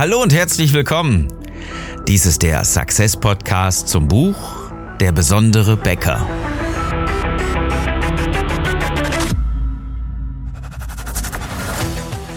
Hallo 0.00 0.22
und 0.22 0.32
herzlich 0.32 0.72
willkommen. 0.72 1.28
Dies 2.08 2.24
ist 2.24 2.40
der 2.40 2.64
Success 2.64 3.18
Podcast 3.18 3.86
zum 3.86 4.08
Buch 4.08 4.34
Der 4.98 5.12
besondere 5.12 5.76
Bäcker. 5.76 6.26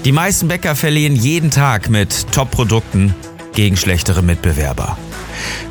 Die 0.04 0.12
meisten 0.12 0.50
Bäcker 0.50 0.76
verlieren 0.76 1.16
jeden 1.16 1.52
Tag 1.52 1.90
mit 1.90 2.34
Top-Produkten 2.34 3.16
gegen 3.56 3.78
schlechtere 3.78 4.24
Mitbewerber. 4.24 4.98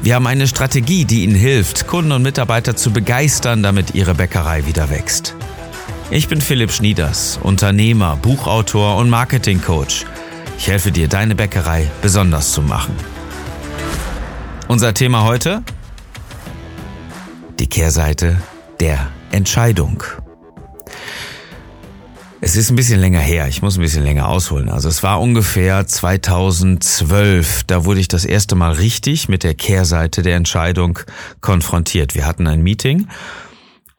Wir 0.03 0.15
haben 0.15 0.27
eine 0.27 0.49
Strategie, 0.49 1.05
die 1.05 1.25
Ihnen 1.25 1.35
hilft, 1.35 1.89
Kunden 1.89 2.13
und 2.13 2.23
Mitarbeiter 2.23 2.75
zu 2.75 2.91
begeistern, 2.91 3.63
damit 3.63 3.95
Ihre 3.95 4.15
Bäckerei 4.15 4.65
wieder 4.65 4.89
wächst. 4.89 5.35
Ich 6.11 6.27
bin 6.27 6.41
Philipp 6.41 6.73
Schnieders, 6.73 7.39
Unternehmer, 7.43 8.17
Buchautor 8.17 8.97
und 8.97 9.11
Marketingcoach. 9.11 10.07
Ich 10.59 10.69
helfe 10.69 10.93
dir, 10.93 11.09
deine 11.09 11.35
Bäckerei 11.35 11.91
besonders 12.03 12.53
zu 12.53 12.63
machen. 12.63 12.95
Unser 14.69 14.95
Thema 14.95 15.25
heute? 15.25 15.63
Die 17.59 17.69
Kehrseite 17.69 18.41
der 18.81 19.11
Entscheidung. 19.31 20.03
Es 22.45 22.57
ist 22.57 22.71
ein 22.71 22.77
bisschen 22.77 22.99
länger 22.99 23.21
her, 23.21 23.47
ich 23.47 23.63
muss 23.63 23.77
ein 23.77 23.83
bisschen 23.83 24.03
länger 24.03 24.29
ausholen. 24.29 24.69
Also 24.69 24.89
es 24.89 25.05
war 25.05 25.21
ungefähr 25.21 25.87
2012, 25.87 27.63
da 27.65 27.85
wurde 27.85 28.01
ich 28.01 28.09
das 28.09 28.25
erste 28.25 28.57
Mal 28.57 28.73
richtig 28.73 29.29
mit 29.29 29.45
der 29.45 29.55
Kehrseite 29.55 30.23
der 30.23 30.35
Entscheidung 30.35 30.99
konfrontiert. 31.41 32.17
Wir 32.17 32.27
hatten 32.27 32.49
ein 32.49 32.61
Meeting 32.63 33.07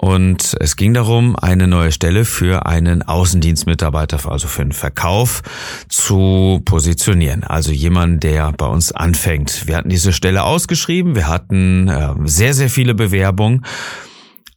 und 0.03 0.57
es 0.59 0.75
ging 0.75 0.93
darum, 0.93 1.37
eine 1.37 1.65
neue 1.65 1.93
Stelle 1.93 2.25
für 2.25 2.65
einen 2.65 3.03
Außendienstmitarbeiter, 3.03 4.29
also 4.29 4.49
für 4.49 4.61
den 4.61 4.73
Verkauf, 4.73 5.43
zu 5.87 6.61
positionieren. 6.65 7.45
Also 7.45 7.71
jemand, 7.71 8.21
der 8.21 8.51
bei 8.51 8.65
uns 8.65 8.91
anfängt. 8.91 9.65
Wir 9.65 9.77
hatten 9.77 9.87
diese 9.87 10.11
Stelle 10.11 10.43
ausgeschrieben, 10.43 11.15
wir 11.15 11.29
hatten 11.29 11.87
äh, 11.87 12.15
sehr, 12.25 12.53
sehr 12.53 12.69
viele 12.69 12.95
Bewerbungen. 12.95 13.65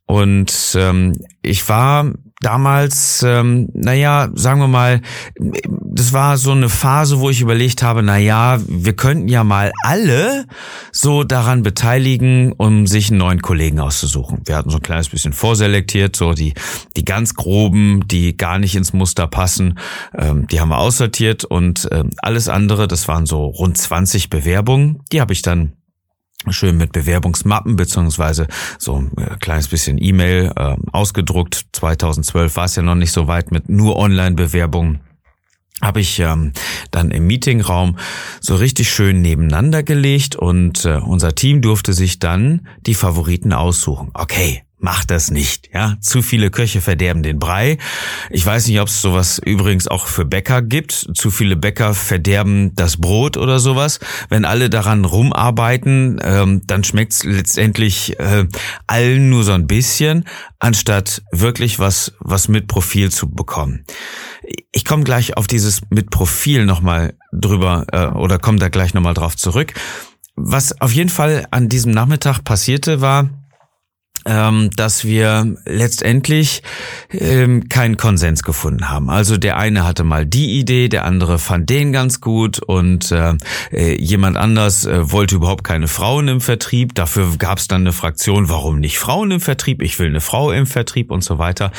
Und 0.04 0.76
ähm, 0.76 1.12
ich 1.42 1.68
war 1.68 2.10
damals, 2.40 3.24
ähm, 3.26 3.68
naja, 3.72 4.28
sagen 4.34 4.60
wir 4.60 4.68
mal, 4.68 5.00
das 5.38 6.12
war 6.12 6.36
so 6.36 6.52
eine 6.52 6.68
Phase, 6.68 7.20
wo 7.20 7.30
ich 7.30 7.40
überlegt 7.40 7.82
habe, 7.82 8.02
naja, 8.02 8.58
wir 8.68 8.94
könnten 8.94 9.28
ja 9.28 9.42
mal 9.42 9.72
alle 9.84 10.46
so 10.92 11.24
daran 11.24 11.62
beteiligen, 11.62 12.52
um 12.52 12.86
sich 12.86 13.10
einen 13.10 13.18
neuen 13.18 13.40
Kollegen 13.40 13.80
auszusuchen. 13.80 14.42
Wir 14.44 14.56
hatten 14.56 14.70
so 14.70 14.76
ein 14.76 14.82
kleines 14.82 15.08
bisschen 15.08 15.32
vorselektiert, 15.32 16.14
so 16.14 16.34
die, 16.34 16.52
die 16.96 17.04
ganz 17.04 17.34
groben, 17.34 18.06
die 18.06 18.36
gar 18.36 18.58
nicht 18.58 18.76
ins 18.76 18.92
Muster 18.92 19.26
passen, 19.26 19.78
ähm, 20.16 20.46
die 20.48 20.60
haben 20.60 20.68
wir 20.68 20.78
aussortiert 20.78 21.44
und 21.44 21.88
ähm, 21.90 22.10
alles 22.18 22.48
andere, 22.48 22.86
das 22.86 23.08
waren 23.08 23.26
so 23.26 23.46
rund 23.46 23.78
20 23.78 24.28
Bewerbungen, 24.28 25.00
die 25.10 25.20
habe 25.20 25.32
ich 25.32 25.42
dann 25.42 25.72
schön 26.52 26.76
mit 26.76 26.92
Bewerbungsmappen 26.92 27.76
beziehungsweise 27.76 28.46
so 28.78 28.96
ein 28.96 29.12
äh, 29.16 29.36
kleines 29.38 29.68
bisschen 29.68 30.02
E-Mail 30.02 30.52
äh, 30.56 30.76
ausgedruckt. 30.92 31.66
2012 31.72 32.56
war 32.56 32.64
es 32.64 32.76
ja 32.76 32.82
noch 32.82 32.94
nicht 32.94 33.12
so 33.12 33.28
weit 33.28 33.50
mit 33.50 33.68
nur 33.68 33.96
Online-Bewerbungen 33.96 35.00
habe 35.82 36.00
ich 36.00 36.18
ähm, 36.20 36.52
dann 36.90 37.10
im 37.10 37.26
Meetingraum 37.26 37.98
so 38.40 38.54
richtig 38.56 38.88
schön 38.88 39.20
nebeneinander 39.20 39.82
gelegt 39.82 40.34
und 40.34 40.86
äh, 40.86 40.96
unser 40.96 41.34
Team 41.34 41.60
durfte 41.60 41.92
sich 41.92 42.18
dann 42.18 42.66
die 42.80 42.94
Favoriten 42.94 43.52
aussuchen. 43.52 44.10
Okay, 44.14 44.62
Macht 44.86 45.10
das 45.10 45.32
nicht, 45.32 45.70
ja. 45.74 45.96
Zu 46.00 46.22
viele 46.22 46.52
Köche 46.52 46.80
verderben 46.80 47.24
den 47.24 47.40
Brei. 47.40 47.78
Ich 48.30 48.46
weiß 48.46 48.68
nicht, 48.68 48.78
ob 48.78 48.86
es 48.86 49.02
sowas 49.02 49.40
übrigens 49.44 49.88
auch 49.88 50.06
für 50.06 50.24
Bäcker 50.24 50.62
gibt. 50.62 51.08
Zu 51.12 51.32
viele 51.32 51.56
Bäcker 51.56 51.92
verderben 51.92 52.72
das 52.76 52.96
Brot 52.98 53.36
oder 53.36 53.58
sowas. 53.58 53.98
Wenn 54.28 54.44
alle 54.44 54.70
daran 54.70 55.04
rumarbeiten, 55.04 56.20
ähm, 56.22 56.62
dann 56.68 56.84
schmeckt's 56.84 57.24
letztendlich 57.24 58.20
äh, 58.20 58.46
allen 58.86 59.28
nur 59.28 59.42
so 59.42 59.50
ein 59.50 59.66
bisschen, 59.66 60.24
anstatt 60.60 61.20
wirklich 61.32 61.80
was, 61.80 62.12
was 62.20 62.46
mit 62.46 62.68
Profil 62.68 63.10
zu 63.10 63.28
bekommen. 63.28 63.84
Ich 64.70 64.84
komme 64.84 65.02
gleich 65.02 65.36
auf 65.36 65.48
dieses 65.48 65.80
mit 65.90 66.10
Profil 66.10 66.64
nochmal 66.64 67.14
drüber 67.32 67.86
äh, 67.90 68.06
oder 68.06 68.38
komme 68.38 68.60
da 68.60 68.68
gleich 68.68 68.94
nochmal 68.94 69.14
drauf 69.14 69.36
zurück. 69.36 69.74
Was 70.36 70.80
auf 70.80 70.92
jeden 70.92 71.10
Fall 71.10 71.48
an 71.50 71.68
diesem 71.68 71.90
Nachmittag 71.90 72.44
passierte, 72.44 73.00
war, 73.00 73.30
ähm, 74.26 74.70
dass 74.74 75.04
wir 75.04 75.56
letztendlich 75.64 76.62
ähm, 77.10 77.68
keinen 77.68 77.96
Konsens 77.96 78.42
gefunden 78.42 78.90
haben. 78.90 79.08
Also 79.08 79.38
der 79.38 79.56
eine 79.56 79.84
hatte 79.84 80.04
mal 80.04 80.26
die 80.26 80.58
Idee, 80.58 80.88
der 80.88 81.04
andere 81.04 81.38
fand 81.38 81.70
den 81.70 81.92
ganz 81.92 82.20
gut 82.20 82.58
und 82.58 83.12
äh, 83.12 83.34
äh 83.70 83.96
jemand 83.96 84.36
anders 84.36 84.84
äh, 84.84 85.10
wollte 85.12 85.36
überhaupt 85.36 85.64
keine 85.64 85.88
Frauen 85.88 86.28
im 86.28 86.40
Vertrieb. 86.40 86.94
Dafür 86.94 87.36
gab 87.38 87.58
es 87.58 87.68
dann 87.68 87.82
eine 87.82 87.92
Fraktion, 87.92 88.48
warum 88.48 88.80
nicht 88.80 88.98
Frauen 88.98 89.30
im 89.30 89.40
Vertrieb? 89.40 89.80
Ich 89.82 89.98
will 89.98 90.08
eine 90.08 90.20
Frau 90.20 90.50
im 90.50 90.66
Vertrieb 90.66 91.10
und 91.10 91.22
so 91.22 91.38
weiter. 91.38 91.70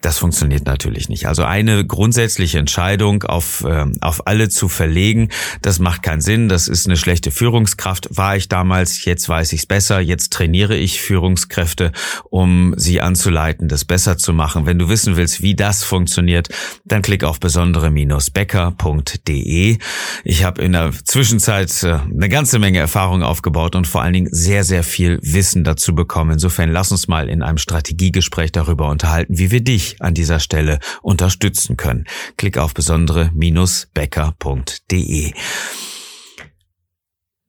Das 0.00 0.18
funktioniert 0.18 0.64
natürlich 0.64 1.08
nicht. 1.08 1.26
Also 1.26 1.44
eine 1.44 1.86
grundsätzliche 1.86 2.58
Entscheidung 2.58 3.24
auf, 3.24 3.62
äh, 3.64 3.84
auf 4.00 4.26
alle 4.26 4.48
zu 4.48 4.68
verlegen, 4.68 5.28
das 5.60 5.78
macht 5.78 6.02
keinen 6.02 6.22
Sinn. 6.22 6.48
Das 6.48 6.66
ist 6.66 6.86
eine 6.86 6.96
schlechte 6.96 7.30
Führungskraft. 7.30 8.08
War 8.10 8.36
ich 8.36 8.48
damals, 8.48 9.04
jetzt 9.04 9.28
weiß 9.28 9.52
ich 9.52 9.60
es 9.60 9.66
besser. 9.66 10.00
Jetzt 10.00 10.32
trainiere 10.32 10.76
ich 10.76 11.00
Führungskräfte 11.00 11.89
um 12.30 12.74
sie 12.76 13.00
anzuleiten, 13.00 13.68
das 13.68 13.84
besser 13.84 14.18
zu 14.18 14.32
machen. 14.32 14.66
Wenn 14.66 14.78
du 14.78 14.88
wissen 14.88 15.16
willst, 15.16 15.42
wie 15.42 15.54
das 15.54 15.84
funktioniert, 15.84 16.48
dann 16.84 17.02
klick 17.02 17.22
auf 17.24 17.38
besondere-becker.de. 17.40 19.78
Ich 20.24 20.44
habe 20.44 20.62
in 20.62 20.72
der 20.72 20.92
Zwischenzeit 21.04 21.82
äh, 21.82 21.98
eine 22.10 22.28
ganze 22.28 22.58
Menge 22.58 22.78
Erfahrung 22.78 23.22
aufgebaut 23.22 23.76
und 23.76 23.86
vor 23.86 24.00
allen 24.02 24.14
Dingen 24.14 24.28
sehr, 24.30 24.64
sehr 24.64 24.82
viel 24.82 25.18
Wissen 25.22 25.64
dazu 25.64 25.94
bekommen. 25.94 26.32
Insofern 26.32 26.70
lass 26.70 26.92
uns 26.92 27.08
mal 27.08 27.28
in 27.28 27.42
einem 27.42 27.58
Strategiegespräch 27.58 28.52
darüber 28.52 28.88
unterhalten, 28.88 29.36
wie 29.38 29.50
wir 29.50 29.62
dich 29.62 29.96
an 30.00 30.14
dieser 30.14 30.40
Stelle 30.40 30.78
unterstützen 31.02 31.76
können. 31.76 32.06
Klick 32.36 32.56
auf 32.58 32.74
besondere-becker.de. 32.74 35.32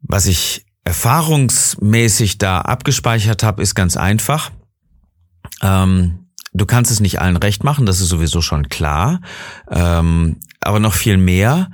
Was 0.02 0.25
ich 0.25 0.66
erfahrungsmäßig 0.83 2.37
da 2.37 2.61
abgespeichert 2.61 3.43
habe, 3.43 3.61
ist 3.61 3.75
ganz 3.75 3.97
einfach. 3.97 4.51
Ähm, 5.61 6.27
du 6.53 6.65
kannst 6.65 6.91
es 6.91 6.99
nicht 6.99 7.19
allen 7.21 7.37
recht 7.37 7.63
machen, 7.63 7.85
das 7.85 8.01
ist 8.01 8.09
sowieso 8.09 8.41
schon 8.41 8.69
klar. 8.69 9.21
Ähm, 9.69 10.39
aber 10.59 10.79
noch 10.79 10.93
viel 10.93 11.17
mehr, 11.17 11.71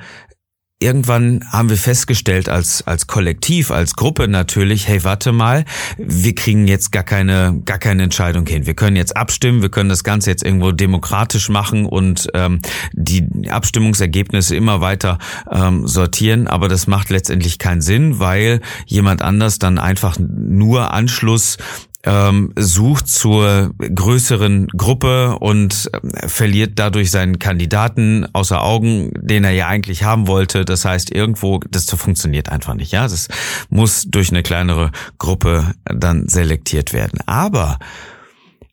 irgendwann 0.80 1.44
haben 1.52 1.70
wir 1.70 1.78
festgestellt 1.78 2.50
als 2.50 2.86
als 2.86 3.08
Kollektiv, 3.08 3.72
als 3.72 3.96
Gruppe 3.96 4.28
natürlich, 4.28 4.88
hey, 4.88 5.04
warte 5.04 5.32
mal, 5.32 5.66
wir 5.98 6.36
kriegen 6.36 6.68
jetzt 6.68 6.92
gar 6.92 7.04
keine 7.04 7.62
gar 7.66 7.80
keine 7.80 8.04
Entscheidung 8.04 8.46
hin. 8.46 8.68
Wir 8.68 8.76
können 8.76 8.96
jetzt 8.96 9.18
abstimmen, 9.18 9.62
wir 9.62 9.70
können 9.70 9.90
das 9.90 10.04
Ganze 10.04 10.30
jetzt 10.30 10.44
irgendwo 10.44 10.72
demokratisch 10.72 11.50
machen 11.50 11.86
und 11.86 12.28
ähm, 12.36 12.62
die 12.94 13.50
Abstimmungsergebnisse 13.50 14.56
immer 14.56 14.80
weiter 14.80 15.18
ähm, 15.52 15.88
sortieren, 15.88 16.48
aber 16.48 16.68
das 16.68 16.86
macht 16.86 17.10
letztendlich 17.10 17.58
keinen 17.58 17.82
Sinn, 17.82 18.20
weil 18.20 18.62
jemand 18.86 19.24
anders 19.24 19.58
dann 19.58 19.80
einfach 19.80 20.18
nur 20.20 20.94
Anschluss 20.94 21.58
ähm, 22.07 22.53
sucht 22.56 23.09
zur 23.09 23.73
größeren 23.78 24.68
Gruppe 24.68 25.38
und 25.40 25.90
äh, 25.91 26.29
verliert 26.29 26.79
dadurch 26.79 27.12
seinen 27.12 27.38
Kandidaten 27.38 28.25
außer 28.34 28.63
Augen, 28.63 29.12
den 29.19 29.44
er 29.44 29.51
ja 29.51 29.68
eigentlich 29.68 30.03
haben 30.03 30.28
wollte. 30.28 30.63
Das 30.63 30.85
heißt, 30.85 31.12
irgendwo, 31.12 31.59
das 31.69 31.85
funktioniert 31.85 32.50
einfach 32.50 32.75
nicht. 32.75 32.94
Ja, 32.94 33.03
das 33.03 33.28
muss 33.69 34.03
durch 34.07 34.29
eine 34.29 34.41
kleinere 34.41 34.91
Gruppe 35.18 35.73
dann 35.84 36.29
selektiert 36.29 36.94
werden. 36.94 37.19
Aber 37.25 37.78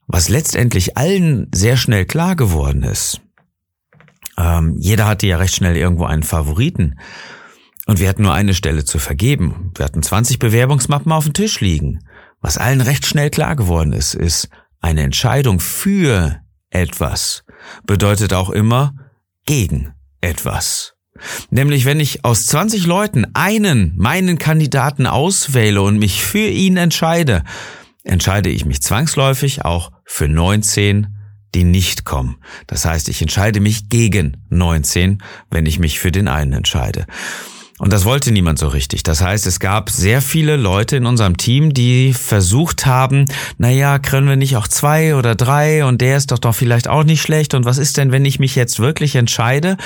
was 0.06 0.28
letztendlich 0.28 0.96
allen 0.96 1.48
sehr 1.52 1.76
schnell 1.76 2.04
klar 2.04 2.36
geworden 2.36 2.84
ist, 2.84 3.20
ähm, 4.38 4.76
jeder 4.78 5.06
hatte 5.06 5.26
ja 5.26 5.38
recht 5.38 5.56
schnell 5.56 5.76
irgendwo 5.76 6.04
einen 6.04 6.22
Favoriten. 6.22 7.00
Und 7.87 7.98
wir 7.98 8.08
hatten 8.08 8.22
nur 8.22 8.32
eine 8.32 8.54
Stelle 8.54 8.84
zu 8.84 8.98
vergeben. 8.98 9.72
Wir 9.76 9.84
hatten 9.84 10.02
20 10.02 10.38
Bewerbungsmappen 10.38 11.10
auf 11.10 11.25
dem 11.25 11.34
Tisch 11.34 11.60
liegen. 11.60 12.00
Was 12.44 12.58
allen 12.58 12.82
recht 12.82 13.06
schnell 13.06 13.31
klar 13.31 13.56
geworden 13.56 13.94
ist, 13.94 14.14
ist, 14.14 14.50
eine 14.82 15.00
Entscheidung 15.00 15.61
für 15.61 16.43
etwas 16.69 17.43
bedeutet 17.87 18.35
auch 18.35 18.50
immer 18.50 18.93
gegen 19.46 19.94
etwas. 20.20 20.93
Nämlich 21.49 21.87
wenn 21.87 22.00
ich 22.00 22.23
aus 22.23 22.44
20 22.44 22.85
Leuten 22.85 23.25
einen, 23.32 23.94
meinen 23.96 24.37
Kandidaten 24.37 25.06
auswähle 25.06 25.81
und 25.81 25.99
mich 25.99 26.23
für 26.23 26.46
ihn 26.46 26.76
entscheide, 26.76 27.44
entscheide 28.02 28.50
ich 28.50 28.67
mich 28.67 28.82
zwangsläufig 28.82 29.64
auch 29.64 29.90
für 30.05 30.29
19, 30.29 31.17
die 31.55 31.64
nicht 31.64 32.05
kommen. 32.05 32.37
Das 32.67 32.85
heißt, 32.85 33.08
ich 33.08 33.23
entscheide 33.23 33.61
mich 33.61 33.88
gegen 33.88 34.44
19, 34.50 35.23
wenn 35.50 35.64
ich 35.64 35.79
mich 35.79 35.99
für 35.99 36.12
den 36.12 36.29
einen 36.29 36.52
entscheide. 36.52 37.06
Und 37.79 37.93
das 37.93 38.05
wollte 38.05 38.31
niemand 38.31 38.61
so 38.61 38.69
richtig. 38.69 39.03
Das 39.03 39.21
heißt, 39.21 39.47
es 39.47 39.59
gab 39.59 39.91
sehr 39.91 40.23
viele 40.23 40.56
Leute 40.56 40.97
in 40.97 41.06
unserem 41.06 41.37
Team, 41.37 41.75
die 41.75 42.12
versucht 42.12 42.87
haben, 42.87 43.25
naja, 43.59 43.99
können 43.99 44.29
wir 44.29 44.37
nicht 44.37 44.56
auch 44.56 44.69
zwei 44.69 45.17
oder 45.17 45.35
drei 45.35 45.85
und 45.85 46.00
der 46.00 46.17
ist 46.17 46.31
doch 46.31 46.38
doch 46.38 46.55
vielleicht 46.55 46.87
auch 46.87 47.03
nicht 47.03 47.21
schlecht 47.21 47.53
und 47.53 47.65
was 47.65 47.79
ist 47.79 47.97
denn, 47.97 48.12
wenn 48.12 48.25
ich 48.25 48.38
mich 48.38 48.55
jetzt 48.55 48.79
wirklich 48.79 49.17
entscheide 49.17 49.76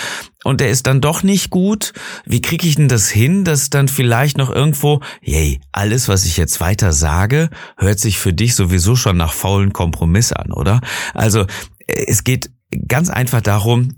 und 0.44 0.60
der 0.60 0.68
ist 0.68 0.86
dann 0.86 1.00
doch 1.00 1.22
nicht 1.22 1.48
gut? 1.48 1.94
Wie 2.26 2.42
kriege 2.42 2.66
ich 2.66 2.76
denn 2.76 2.88
das 2.88 3.08
hin, 3.08 3.44
dass 3.44 3.70
dann 3.70 3.88
vielleicht 3.88 4.36
noch 4.36 4.50
irgendwo, 4.50 5.00
yay, 5.22 5.60
alles, 5.72 6.08
was 6.08 6.26
ich 6.26 6.36
jetzt 6.36 6.60
weiter 6.60 6.92
sage, 6.92 7.48
hört 7.78 8.00
sich 8.00 8.18
für 8.18 8.34
dich 8.34 8.54
sowieso 8.54 8.96
schon 8.96 9.16
nach 9.16 9.32
faulen 9.32 9.72
Kompromiss 9.72 10.34
an, 10.34 10.52
oder? 10.52 10.82
Also, 11.14 11.46
es 11.86 12.22
geht 12.22 12.50
ganz 12.86 13.08
einfach 13.08 13.40
darum, 13.40 13.94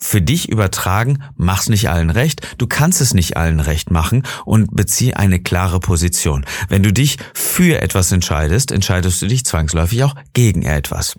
für 0.00 0.20
dich 0.20 0.48
übertragen, 0.48 1.22
mach's 1.36 1.68
nicht 1.68 1.88
allen 1.88 2.10
recht, 2.10 2.46
du 2.58 2.66
kannst 2.66 3.00
es 3.00 3.14
nicht 3.14 3.36
allen 3.36 3.60
recht 3.60 3.90
machen 3.90 4.24
und 4.44 4.74
bezieh 4.74 5.14
eine 5.14 5.40
klare 5.40 5.80
Position. 5.80 6.44
Wenn 6.68 6.82
du 6.82 6.92
dich 6.92 7.18
für 7.32 7.80
etwas 7.80 8.12
entscheidest, 8.12 8.72
entscheidest 8.72 9.22
du 9.22 9.26
dich 9.26 9.44
zwangsläufig 9.44 10.04
auch 10.04 10.14
gegen 10.32 10.62
etwas. 10.62 11.16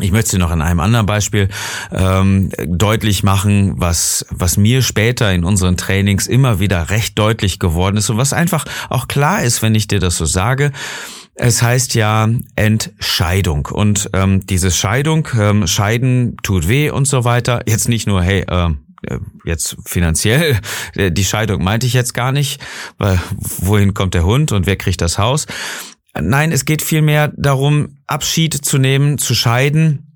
Ich 0.00 0.12
möchte 0.12 0.32
dir 0.32 0.38
noch 0.38 0.50
an 0.50 0.62
einem 0.62 0.80
anderen 0.80 1.06
Beispiel 1.06 1.48
ähm, 1.90 2.50
deutlich 2.66 3.24
machen, 3.24 3.80
was, 3.80 4.24
was 4.30 4.56
mir 4.56 4.82
später 4.82 5.32
in 5.32 5.44
unseren 5.44 5.76
Trainings 5.76 6.26
immer 6.26 6.60
wieder 6.60 6.90
recht 6.90 7.18
deutlich 7.18 7.58
geworden 7.58 7.96
ist 7.96 8.08
und 8.08 8.16
was 8.16 8.32
einfach 8.32 8.64
auch 8.90 9.08
klar 9.08 9.42
ist, 9.42 9.60
wenn 9.60 9.74
ich 9.74 9.88
dir 9.88 9.98
das 9.98 10.16
so 10.16 10.24
sage. 10.24 10.72
Es 11.40 11.62
heißt 11.62 11.94
ja 11.94 12.28
Entscheidung 12.56 13.66
und 13.66 14.10
ähm, 14.12 14.44
diese 14.44 14.72
Scheidung, 14.72 15.28
ähm, 15.38 15.68
Scheiden 15.68 16.36
tut 16.42 16.66
weh 16.66 16.90
und 16.90 17.06
so 17.06 17.24
weiter. 17.24 17.62
Jetzt 17.66 17.88
nicht 17.88 18.08
nur, 18.08 18.22
hey, 18.22 18.44
äh, 18.48 18.70
jetzt 19.44 19.76
finanziell, 19.84 20.58
die 20.96 21.24
Scheidung 21.24 21.62
meinte 21.62 21.86
ich 21.86 21.92
jetzt 21.92 22.12
gar 22.12 22.32
nicht, 22.32 22.60
weil 22.98 23.20
wohin 23.38 23.94
kommt 23.94 24.14
der 24.14 24.24
Hund 24.24 24.50
und 24.50 24.66
wer 24.66 24.74
kriegt 24.74 25.00
das 25.00 25.16
Haus? 25.18 25.46
Nein, 26.20 26.50
es 26.50 26.64
geht 26.64 26.82
vielmehr 26.82 27.32
darum, 27.36 27.98
Abschied 28.08 28.54
zu 28.54 28.78
nehmen, 28.78 29.18
zu 29.18 29.36
scheiden 29.36 30.07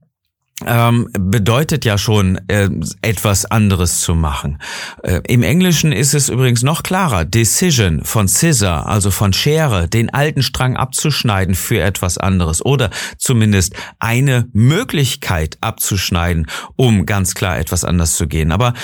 ähm, 0.67 1.09
bedeutet 1.13 1.85
ja 1.85 1.99
schon 1.99 2.41
äh, 2.49 2.69
etwas 3.01 3.45
anderes 3.45 4.01
zu 4.01 4.15
machen. 4.15 4.59
Äh, 5.03 5.21
Im 5.29 5.43
Englischen 5.43 5.93
ist 5.93 6.15
es 6.15 6.29
übrigens 6.29 6.63
noch 6.63 6.83
klarer. 6.83 7.25
Decision 7.25 8.05
von 8.05 8.29
Scissor, 8.29 8.87
also 8.87 9.11
von 9.11 9.33
Schere, 9.33 9.89
den 9.89 10.11
alten 10.11 10.43
Strang 10.43 10.77
abzuschneiden 10.77 11.55
für 11.55 11.81
etwas 11.81 12.19
anderes 12.19 12.65
oder 12.65 12.91
zumindest 13.19 13.75
eine 13.99 14.49
Möglichkeit 14.53 15.59
abzuschneiden, 15.61 16.47
um 16.77 17.07
ganz 17.07 17.35
klar 17.35 17.59
etwas 17.59 17.85
anders 17.85 18.17
zu 18.17 18.27
gehen. 18.27 18.53
Aber 18.53 18.75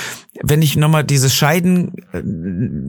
wenn 0.42 0.62
ich 0.62 0.76
nochmal 0.76 1.04
dieses 1.04 1.34
Scheiden 1.34 1.92
äh, 2.12 2.22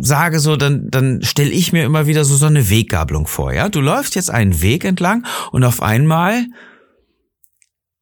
sage, 0.03 0.39
so, 0.39 0.56
dann, 0.56 0.89
dann 0.89 1.21
stelle 1.24 1.51
ich 1.51 1.74
mir 1.74 1.83
immer 1.83 2.07
wieder 2.07 2.24
so, 2.25 2.36
so 2.36 2.45
eine 2.45 2.69
Weggabelung 2.69 3.27
vor. 3.27 3.53
Ja, 3.53 3.69
du 3.69 3.81
läufst 3.81 4.15
jetzt 4.15 4.30
einen 4.30 4.62
Weg 4.62 4.86
entlang 4.86 5.25
und 5.51 5.63
auf 5.63 5.81
einmal 5.81 6.45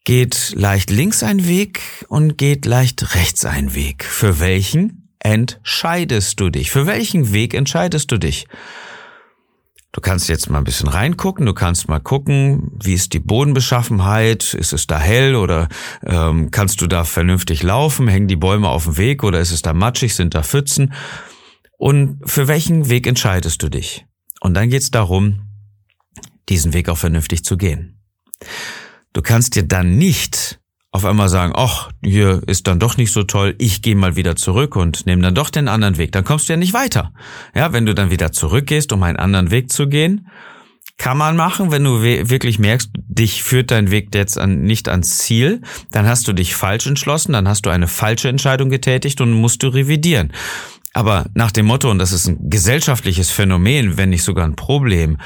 geht 0.08 0.54
leicht 0.56 0.90
links 0.90 1.22
ein 1.22 1.50
Weg 1.50 1.82
und 2.08 2.38
geht 2.38 2.66
leicht 2.66 3.14
rechts 3.14 3.44
ein 3.44 3.76
Weg. 3.76 4.06
Für 4.06 4.40
welchen 4.40 5.12
entscheidest 5.20 6.40
du 6.40 6.50
dich? 6.50 6.72
Für 6.72 6.88
welchen 6.88 7.34
Weg 7.34 7.54
entscheidest 7.54 8.10
du 8.14 8.18
dich? 8.18 8.48
Du 9.92 10.00
kannst 10.00 10.30
jetzt 10.30 10.50
mal 10.50 10.60
ein 10.60 10.64
bisschen 10.64 10.88
reingucken, 10.88 11.46
du 11.46 11.54
kannst 11.54 11.90
mal 11.90 12.00
gucken, 12.00 12.72
wie 12.82 12.94
ist 12.94 13.12
die 13.12 13.20
Bodenbeschaffenheit, 13.20 14.54
ist 14.54 14.72
es 14.72 14.88
da 14.88 14.98
hell 14.98 15.36
oder 15.36 15.68
ähm, 16.06 16.52
kannst 16.52 16.80
du 16.80 16.88
da 16.88 17.04
vernünftig 17.04 17.62
laufen, 17.62 18.08
hängen 18.08 18.30
die 18.30 18.38
Bäume 18.38 18.70
auf 18.70 18.86
dem 18.86 18.96
Weg 18.96 19.26
oder 19.26 19.42
ist 19.42 19.52
es 19.52 19.62
da 19.62 19.74
matschig, 19.74 20.16
sind 20.16 20.36
da 20.36 20.42
Pfützen? 20.42 20.94
Und 21.78 22.22
für 22.24 22.48
welchen 22.48 22.88
Weg 22.88 23.08
entscheidest 23.08 23.62
du 23.62 23.68
dich? 23.68 24.06
Und 24.40 24.54
dann 24.54 24.70
geht 24.70 24.84
es 24.84 24.92
darum, 24.92 25.50
diesen 26.48 26.72
Weg 26.72 26.88
auch 26.88 26.98
vernünftig 26.98 27.44
zu 27.44 27.58
gehen. 27.58 28.00
Du 29.18 29.24
kannst 29.24 29.56
dir 29.56 29.64
dann 29.64 29.98
nicht 29.98 30.60
auf 30.92 31.04
einmal 31.04 31.28
sagen, 31.28 31.52
ach, 31.56 31.90
hier 32.04 32.44
ist 32.46 32.68
dann 32.68 32.78
doch 32.78 32.98
nicht 32.98 33.12
so 33.12 33.24
toll, 33.24 33.56
ich 33.58 33.82
gehe 33.82 33.96
mal 33.96 34.16
wieder 34.16 34.36
zurück 34.36 34.76
und 34.76 35.08
nehme 35.08 35.24
dann 35.24 35.34
doch 35.34 35.50
den 35.50 35.68
anderen 35.68 35.98
Weg. 35.98 36.12
Dann 36.12 36.24
kommst 36.24 36.48
du 36.48 36.54
ja 36.54 36.58
nicht 36.58 36.76
weiter. 36.76 37.12
Ja, 37.56 37.74
wenn 37.74 37.88
du 37.88 37.96
dann 37.96 38.12
wieder 38.12 38.32
zurückgehst, 38.32 38.94
um 38.94 39.02
einen 39.02 39.18
anderen 39.18 39.50
Weg 39.50 39.72
zu 39.72 39.88
gehen, 39.88 40.28
kann 40.98 41.18
man 41.18 41.36
machen, 41.36 41.72
wenn 41.72 41.84
du 41.84 42.04
wirklich 42.04 42.60
merkst, 42.60 42.92
dich 42.94 43.42
führt 43.42 43.72
dein 43.72 43.90
Weg 43.90 44.14
jetzt 44.14 44.38
an, 44.38 44.62
nicht 44.62 44.88
ans 44.88 45.18
Ziel, 45.18 45.64
dann 45.90 46.06
hast 46.06 46.28
du 46.28 46.34
dich 46.34 46.54
falsch 46.54 46.86
entschlossen, 46.86 47.34
dann 47.34 47.48
hast 47.48 47.66
du 47.66 47.72
eine 47.72 47.88
falsche 47.88 48.30
Entscheidung 48.30 48.70
getätigt 48.70 49.20
und 49.20 49.32
musst 49.32 49.64
du 49.64 49.70
revidieren. 49.70 50.32
Aber 50.94 51.26
nach 51.34 51.52
dem 51.52 51.66
Motto, 51.66 51.90
und 51.90 51.98
das 51.98 52.12
ist 52.12 52.28
ein 52.28 52.52
gesellschaftliches 52.52 53.32
Phänomen, 53.32 53.98
wenn 53.98 54.12
nicht 54.12 54.24
sogar 54.24 54.46
ein 54.46 54.56
Problem, 54.56 55.18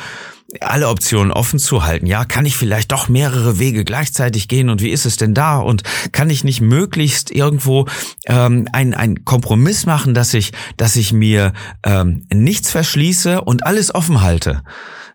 alle 0.60 0.90
Optionen 0.90 1.32
offen 1.32 1.60
zu 1.60 1.86
halten. 1.86 2.06
Ja, 2.06 2.26
kann 2.26 2.46
ich 2.46 2.58
vielleicht 2.58 2.92
doch 2.92 3.08
mehrere 3.08 3.60
Wege 3.60 3.86
gleichzeitig 3.86 4.48
gehen 4.48 4.70
und 4.70 4.82
wie 4.82 4.90
ist 4.90 5.06
es 5.06 5.18
denn 5.18 5.34
da? 5.34 5.60
Und 5.60 5.84
kann 6.12 6.30
ich 6.30 6.44
nicht 6.44 6.62
möglichst 6.62 7.32
irgendwo 7.32 7.88
ähm, 8.26 8.68
ein, 8.74 8.94
ein 8.94 9.24
Kompromiss 9.24 9.86
machen, 9.86 10.14
dass 10.14 10.34
ich, 10.34 10.52
dass 10.78 10.96
ich 10.96 11.14
mir 11.14 11.54
ähm, 11.84 12.26
nichts 12.34 12.72
verschließe 12.72 13.42
und 13.42 13.66
alles 13.66 13.96
offen 13.96 14.22
halte? 14.22 14.64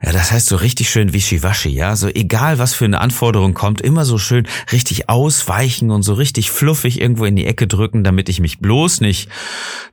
Ja, 0.02 0.12
das 0.12 0.30
heißt 0.30 0.46
so 0.46 0.56
richtig 0.56 0.90
schön 0.90 1.12
wischiwaschi, 1.14 1.70
ja, 1.70 1.96
so 1.96 2.08
egal 2.08 2.58
was 2.58 2.74
für 2.74 2.84
eine 2.84 3.00
Anforderung 3.00 3.54
kommt, 3.54 3.80
immer 3.80 4.04
so 4.04 4.18
schön 4.18 4.46
richtig 4.70 5.08
ausweichen 5.08 5.90
und 5.90 6.02
so 6.02 6.14
richtig 6.14 6.50
fluffig 6.50 7.00
irgendwo 7.00 7.24
in 7.24 7.34
die 7.34 7.46
Ecke 7.46 7.66
drücken, 7.66 8.04
damit 8.04 8.28
ich 8.28 8.40
mich 8.40 8.58
bloß 8.58 9.00
nicht 9.00 9.30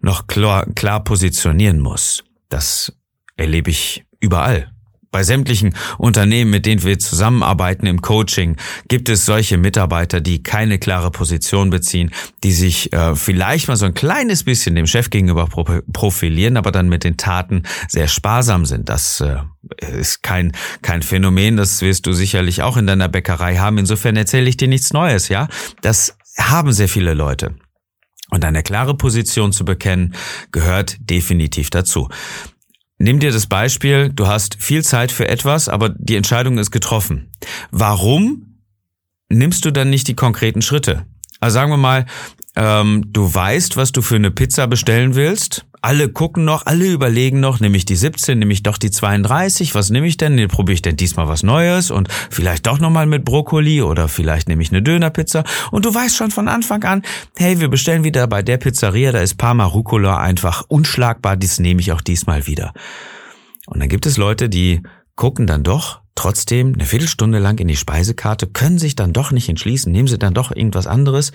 noch 0.01 0.27
klar, 0.27 0.65
klar 0.75 1.03
positionieren 1.03 1.79
muss. 1.79 2.23
Das 2.49 2.93
erlebe 3.37 3.71
ich 3.71 4.03
überall. 4.19 4.72
Bei 5.13 5.21
sämtlichen 5.21 5.75
Unternehmen, 5.99 6.49
mit 6.49 6.65
denen 6.65 6.81
wir 6.81 6.97
zusammenarbeiten 6.97 7.85
im 7.85 8.01
Coaching, 8.01 8.57
gibt 8.87 9.09
es 9.09 9.25
solche 9.25 9.59
Mitarbeiter, 9.59 10.21
die 10.21 10.41
keine 10.41 10.79
klare 10.79 11.11
Position 11.11 11.69
beziehen, 11.69 12.09
die 12.43 12.51
sich 12.51 12.91
äh, 12.93 13.15
vielleicht 13.15 13.67
mal 13.67 13.75
so 13.75 13.85
ein 13.85 13.93
kleines 13.93 14.43
bisschen 14.43 14.73
dem 14.73 14.87
Chef 14.87 15.11
gegenüber 15.11 15.47
profilieren, 15.93 16.57
aber 16.57 16.71
dann 16.71 16.89
mit 16.89 17.03
den 17.03 17.15
Taten 17.15 17.61
sehr 17.87 18.07
sparsam 18.07 18.65
sind. 18.65 18.89
Das 18.89 19.21
äh, 19.21 19.37
ist 19.99 20.23
kein, 20.23 20.51
kein 20.81 21.03
Phänomen, 21.03 21.57
das 21.57 21.83
wirst 21.83 22.07
du 22.07 22.13
sicherlich 22.13 22.63
auch 22.63 22.75
in 22.75 22.87
deiner 22.87 23.07
Bäckerei 23.07 23.57
haben. 23.57 23.77
Insofern 23.77 24.15
erzähle 24.15 24.49
ich 24.49 24.57
dir 24.57 24.67
nichts 24.67 24.93
Neues, 24.93 25.29
ja? 25.29 25.47
Das 25.81 26.17
haben 26.39 26.73
sehr 26.73 26.89
viele 26.89 27.13
Leute. 27.13 27.53
Und 28.31 28.43
eine 28.45 28.63
klare 28.63 28.97
Position 28.97 29.51
zu 29.51 29.63
bekennen, 29.63 30.15
gehört 30.51 30.97
definitiv 30.99 31.69
dazu. 31.69 32.09
Nimm 33.03 33.19
dir 33.19 33.33
das 33.33 33.47
Beispiel, 33.47 34.13
du 34.13 34.27
hast 34.27 34.55
viel 34.61 34.81
Zeit 34.81 35.11
für 35.11 35.27
etwas, 35.27 35.67
aber 35.67 35.89
die 35.89 36.15
Entscheidung 36.15 36.57
ist 36.57 36.71
getroffen. 36.71 37.29
Warum 37.69 38.61
nimmst 39.27 39.65
du 39.65 39.71
dann 39.71 39.89
nicht 39.89 40.07
die 40.07 40.15
konkreten 40.15 40.61
Schritte? 40.61 41.05
Also 41.41 41.55
sagen 41.55 41.69
wir 41.69 41.75
mal, 41.75 42.05
ähm, 42.55 43.03
du 43.07 43.33
weißt, 43.33 43.75
was 43.75 43.91
du 43.91 44.01
für 44.01 44.15
eine 44.15 44.31
Pizza 44.31 44.67
bestellen 44.67 45.15
willst. 45.15 45.65
Alle 45.85 46.07
gucken 46.07 46.45
noch, 46.45 46.65
alle 46.65 46.89
überlegen 46.89 47.41
noch, 47.41 47.59
nehme 47.59 47.75
ich 47.75 47.83
die 47.83 47.97
17, 47.97 48.39
nehme 48.39 48.53
ich 48.53 48.63
doch 48.63 48.77
die 48.77 48.89
32, 48.89 49.75
was 49.75 49.89
nehme 49.89 50.07
ich 50.07 50.15
denn? 50.15 50.35
Nee, 50.35 50.47
probiere 50.47 50.75
ich 50.75 50.81
denn 50.81 50.95
diesmal 50.95 51.27
was 51.27 51.43
Neues 51.43 51.91
und 51.91 52.07
vielleicht 52.29 52.67
doch 52.67 52.79
nochmal 52.79 53.05
mit 53.05 53.25
Brokkoli 53.25 53.81
oder 53.81 54.07
vielleicht 54.07 54.47
nehme 54.47 54.63
ich 54.63 54.71
eine 54.71 54.81
Dönerpizza 54.81 55.43
und 55.71 55.83
du 55.83 55.93
weißt 55.93 56.15
schon 56.15 56.31
von 56.31 56.47
Anfang 56.47 56.85
an, 56.85 57.01
hey, 57.35 57.59
wir 57.59 57.67
bestellen 57.67 58.05
wieder 58.05 58.27
bei 58.27 58.41
der 58.41 58.55
Pizzeria, 58.55 59.11
da 59.11 59.19
ist 59.19 59.37
Parma 59.37 59.65
Rucola 59.65 60.19
einfach 60.19 60.63
unschlagbar, 60.69 61.35
dies 61.35 61.59
nehme 61.59 61.81
ich 61.81 61.91
auch 61.91 62.01
diesmal 62.01 62.47
wieder. 62.47 62.71
Und 63.67 63.81
dann 63.81 63.89
gibt 63.89 64.05
es 64.05 64.15
Leute, 64.15 64.47
die 64.47 64.83
gucken 65.17 65.47
dann 65.47 65.63
doch 65.63 65.99
trotzdem 66.15 66.75
eine 66.75 66.85
Viertelstunde 66.85 67.39
lang 67.39 67.59
in 67.59 67.67
die 67.67 67.75
Speisekarte, 67.75 68.47
können 68.47 68.77
sich 68.77 68.95
dann 68.95 69.11
doch 69.11 69.31
nicht 69.31 69.49
entschließen, 69.49 69.91
nehmen 69.91 70.07
sie 70.07 70.17
dann 70.17 70.33
doch 70.33 70.55
irgendwas 70.55 70.87
anderes 70.87 71.33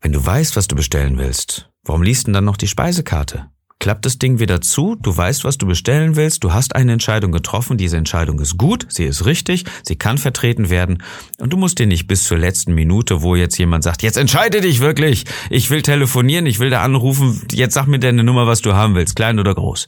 wenn 0.00 0.12
du 0.12 0.24
weißt, 0.24 0.56
was 0.56 0.68
du 0.68 0.76
bestellen 0.76 1.18
willst, 1.18 1.67
warum 1.84 2.02
liest 2.02 2.26
denn 2.26 2.34
dann 2.34 2.44
noch 2.44 2.56
die 2.56 2.68
Speisekarte? 2.68 3.48
Klappt 3.80 4.06
das 4.06 4.18
Ding 4.18 4.40
wieder 4.40 4.60
zu, 4.60 4.96
du 4.96 5.16
weißt, 5.16 5.44
was 5.44 5.56
du 5.56 5.66
bestellen 5.66 6.16
willst, 6.16 6.42
du 6.42 6.52
hast 6.52 6.74
eine 6.74 6.92
Entscheidung 6.92 7.30
getroffen, 7.30 7.78
diese 7.78 7.96
Entscheidung 7.96 8.40
ist 8.40 8.58
gut, 8.58 8.86
sie 8.88 9.04
ist 9.04 9.24
richtig, 9.24 9.66
sie 9.84 9.94
kann 9.94 10.18
vertreten 10.18 10.68
werden. 10.68 11.00
Und 11.38 11.52
du 11.52 11.56
musst 11.56 11.78
dir 11.78 11.86
nicht 11.86 12.08
bis 12.08 12.24
zur 12.24 12.38
letzten 12.38 12.74
Minute, 12.74 13.22
wo 13.22 13.36
jetzt 13.36 13.56
jemand 13.56 13.84
sagt, 13.84 14.02
jetzt 14.02 14.16
entscheide 14.16 14.60
dich 14.60 14.80
wirklich, 14.80 15.26
ich 15.48 15.70
will 15.70 15.82
telefonieren, 15.82 16.46
ich 16.46 16.58
will 16.58 16.70
da 16.70 16.82
anrufen, 16.82 17.46
jetzt 17.52 17.74
sag 17.74 17.86
mir 17.86 18.00
deine 18.00 18.24
Nummer, 18.24 18.48
was 18.48 18.62
du 18.62 18.74
haben 18.74 18.96
willst, 18.96 19.14
klein 19.14 19.38
oder 19.38 19.54
groß. 19.54 19.86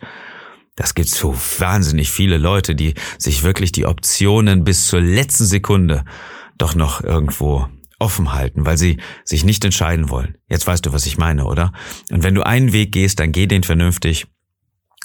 Das 0.77 0.95
gibt 0.95 1.09
so 1.09 1.35
wahnsinnig 1.59 2.11
viele 2.11 2.39
Leute, 2.39 2.77
die 2.77 2.95
sich 3.19 3.43
wirklich 3.43 3.73
die 3.73 3.87
Optionen 3.87 4.63
bis 4.63 4.87
zur 4.87 5.01
letzten 5.01 5.47
Sekunde 5.47 6.05
doch 6.59 6.77
noch 6.77 7.03
irgendwo 7.03 7.67
offen 8.01 8.33
halten, 8.33 8.67
weil 8.67 8.79
sie 8.79 8.99
sich 9.25 9.45
nicht 9.45 9.65
entscheiden 9.65 10.09
wollen. 10.11 10.37
Jetzt 10.49 10.67
weißt 10.67 10.85
du, 10.87 10.93
was 10.93 11.07
ich 11.07 11.19
meine, 11.19 11.45
oder? 11.45 11.73
Und 12.11 12.23
wenn 12.23 12.35
du 12.35 12.45
einen 12.45 12.73
Weg 12.73 12.93
gehst, 12.93 13.21
dann 13.21 13.33
geh 13.33 13.47
den 13.47 13.63
vernünftig 13.63 14.27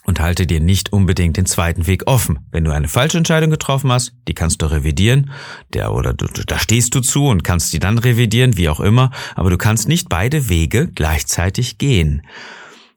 und 0.06 0.20
halte 0.20 0.46
dir 0.46 0.60
nicht 0.60 0.94
unbedingt 0.94 1.38
den 1.38 1.46
zweiten 1.46 1.88
Weg 1.88 2.08
offen. 2.08 2.48
Wenn 2.52 2.64
du 2.64 2.72
eine 2.72 2.88
falsche 2.88 3.18
Entscheidung 3.18 3.50
getroffen 3.50 3.92
hast, 3.92 4.14
die 4.28 4.34
kannst 4.34 4.62
du 4.62 4.68
revidieren, 4.68 5.32
der 5.74 5.94
oder 5.94 6.14
du, 6.14 6.28
da 6.28 6.60
stehst 6.60 6.96
du 6.96 7.02
zu 7.02 7.28
und 7.28 7.44
kannst 7.44 7.74
die 7.74 7.80
dann 7.80 7.98
revidieren, 7.98 8.58
wie 8.58 8.70
auch 8.70 8.80
immer, 8.80 9.12
aber 9.36 9.50
du 9.50 9.58
kannst 9.58 9.88
nicht 9.88 10.08
beide 10.08 10.48
Wege 10.48 10.88
gleichzeitig 10.88 11.78
gehen. 11.78 12.22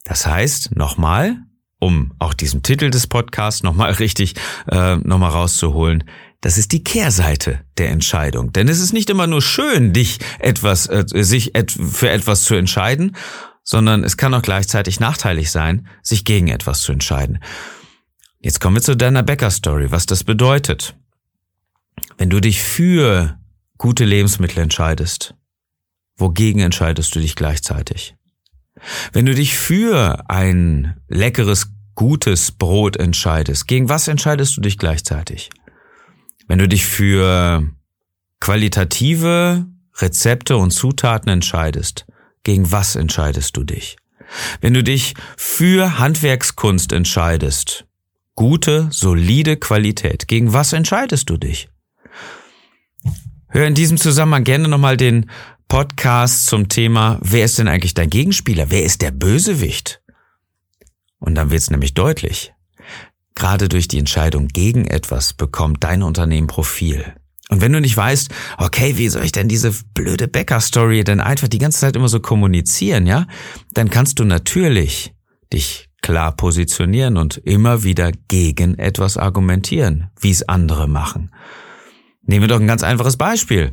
Das 0.05 0.27
heißt, 0.27 0.77
nochmal, 0.77 1.39
um 1.81 2.13
auch 2.19 2.35
diesen 2.35 2.63
Titel 2.63 2.91
des 2.91 3.07
Podcasts 3.07 3.63
nochmal 3.63 3.93
richtig 3.99 4.35
äh, 4.71 4.97
nochmal 4.97 5.31
rauszuholen, 5.31 6.05
das 6.41 6.57
ist 6.57 6.73
die 6.73 6.85
Kehrseite 6.85 7.61
der 7.79 7.91
Entscheidung. 7.91 8.53
Denn 8.53 8.69
es 8.69 8.81
ist 8.81 8.93
nicht 8.93 9.11
immer 9.11 9.27
nur 9.27 9.43
schön, 9.43 9.93
dich 9.93 10.19
etwas, 10.39 10.87
äh, 10.87 11.05
sich 11.07 11.55
et 11.55 11.73
für 11.73 12.11
etwas 12.11 12.45
zu 12.45 12.55
entscheiden, 12.55 13.17
sondern 13.65 14.05
es 14.05 14.17
kann 14.17 14.35
auch 14.35 14.43
gleichzeitig 14.43 15.01
nachteilig 15.01 15.51
sein, 15.51 15.89
sich 16.03 16.25
gegen 16.25 16.49
etwas 16.49 16.81
zu 16.83 16.93
entscheiden. 16.93 17.41
Jetzt 18.41 18.61
kommen 18.61 18.77
wir 18.77 18.83
zu 18.83 18.97
deiner 18.97 19.23
Bäcker-Story, 19.23 19.91
was 19.91 20.07
das 20.07 20.23
bedeutet. 20.23 20.97
Wenn 22.17 22.31
du 22.31 22.41
dich 22.41 22.63
für 22.63 23.39
gute 23.77 24.05
Lebensmittel 24.05 24.63
entscheidest, 24.63 25.35
wogegen 26.17 26.61
entscheidest 26.61 27.15
du 27.15 27.21
dich 27.21 27.35
gleichzeitig? 27.35 28.15
Wenn 29.13 29.27
du 29.27 29.35
dich 29.35 29.59
für 29.59 30.31
ein 30.31 31.01
leckeres, 31.09 31.73
gutes 31.97 32.53
Brot 32.53 32.97
entscheidest, 32.97 33.67
gegen 33.67 33.89
was 33.89 34.07
entscheidest 34.07 34.57
du 34.57 34.61
dich 34.61 34.79
gleichzeitig? 34.79 35.51
Wenn 36.49 36.59
du 36.59 36.67
dich 36.67 36.87
für 36.87 37.69
qualitative 38.41 39.67
Rezepte 39.97 40.57
und 40.57 40.71
Zutaten 40.71 41.31
entscheidest, 41.31 42.07
gegen 42.43 42.73
was 42.73 42.97
entscheidest 42.97 43.57
du 43.57 43.65
dich? 43.65 43.97
Wenn 44.61 44.75
du 44.75 44.83
dich 44.83 45.15
für 45.37 45.99
Handwerkskunst 45.99 46.93
entscheidest, 46.93 47.87
gute, 48.35 48.89
solide 48.91 49.57
Qualität, 49.57 50.27
gegen 50.27 50.53
was 50.53 50.73
entscheidest 50.73 51.29
du 51.29 51.37
dich? 51.37 51.69
Hör 53.49 53.67
in 53.67 53.75
diesem 53.75 53.99
Zusammenhang 53.99 54.45
gerne 54.45 54.69
nochmal 54.69 54.97
den 54.97 55.31
Podcast 55.69 56.47
zum 56.47 56.69
Thema, 56.69 57.19
wer 57.21 57.45
ist 57.45 57.59
denn 57.59 57.69
eigentlich 57.69 57.95
dein 57.95 58.09
Gegenspieler? 58.09 58.71
Wer 58.71 58.85
ist 58.85 59.03
der 59.03 59.11
Bösewicht? 59.11 60.01
Und 61.19 61.35
dann 61.35 61.51
wird 61.51 61.61
es 61.61 61.71
nämlich 61.71 61.93
deutlich. 61.93 62.55
Gerade 63.39 63.69
durch 63.69 63.87
die 63.87 64.01
Entscheidung 64.01 64.49
gegen 64.49 64.85
etwas 64.85 65.33
bekommt 65.33 65.85
dein 65.85 66.03
Unternehmen 66.03 66.49
Profil. 66.49 67.05
Und 67.49 67.61
wenn 67.61 67.73
du 67.73 67.81
nicht 67.81 67.97
weißt, 67.97 68.31
okay, 68.59 68.99
wie 68.99 69.09
soll 69.09 69.25
ich 69.25 69.31
denn 69.31 69.47
diese 69.47 69.73
blöde 69.95 70.27
Bäcker-Story 70.27 71.05
denn 71.05 71.21
einfach 71.21 71.47
die 71.47 71.61
ganze 71.61 71.79
Zeit 71.79 71.95
immer 71.95 72.09
so 72.09 72.19
kommunizieren, 72.19 73.07
ja? 73.07 73.29
Dann 73.75 73.91
kannst 73.91 74.19
du 74.19 74.25
natürlich 74.25 75.15
dich 75.53 75.89
klar 76.03 76.33
positionieren 76.35 77.17
und 77.17 77.37
immer 77.37 77.85
wieder 77.85 78.11
gegen 78.27 78.77
etwas 78.77 79.17
argumentieren, 79.17 80.11
wie 80.21 80.33
es 80.33 80.49
andere 80.49 80.89
machen. 80.89 81.33
Nehmen 82.23 82.43
wir 82.43 82.49
doch 82.49 82.61
ein 82.61 82.67
ganz 82.67 82.83
einfaches 82.83 83.17
Beispiel. 83.17 83.73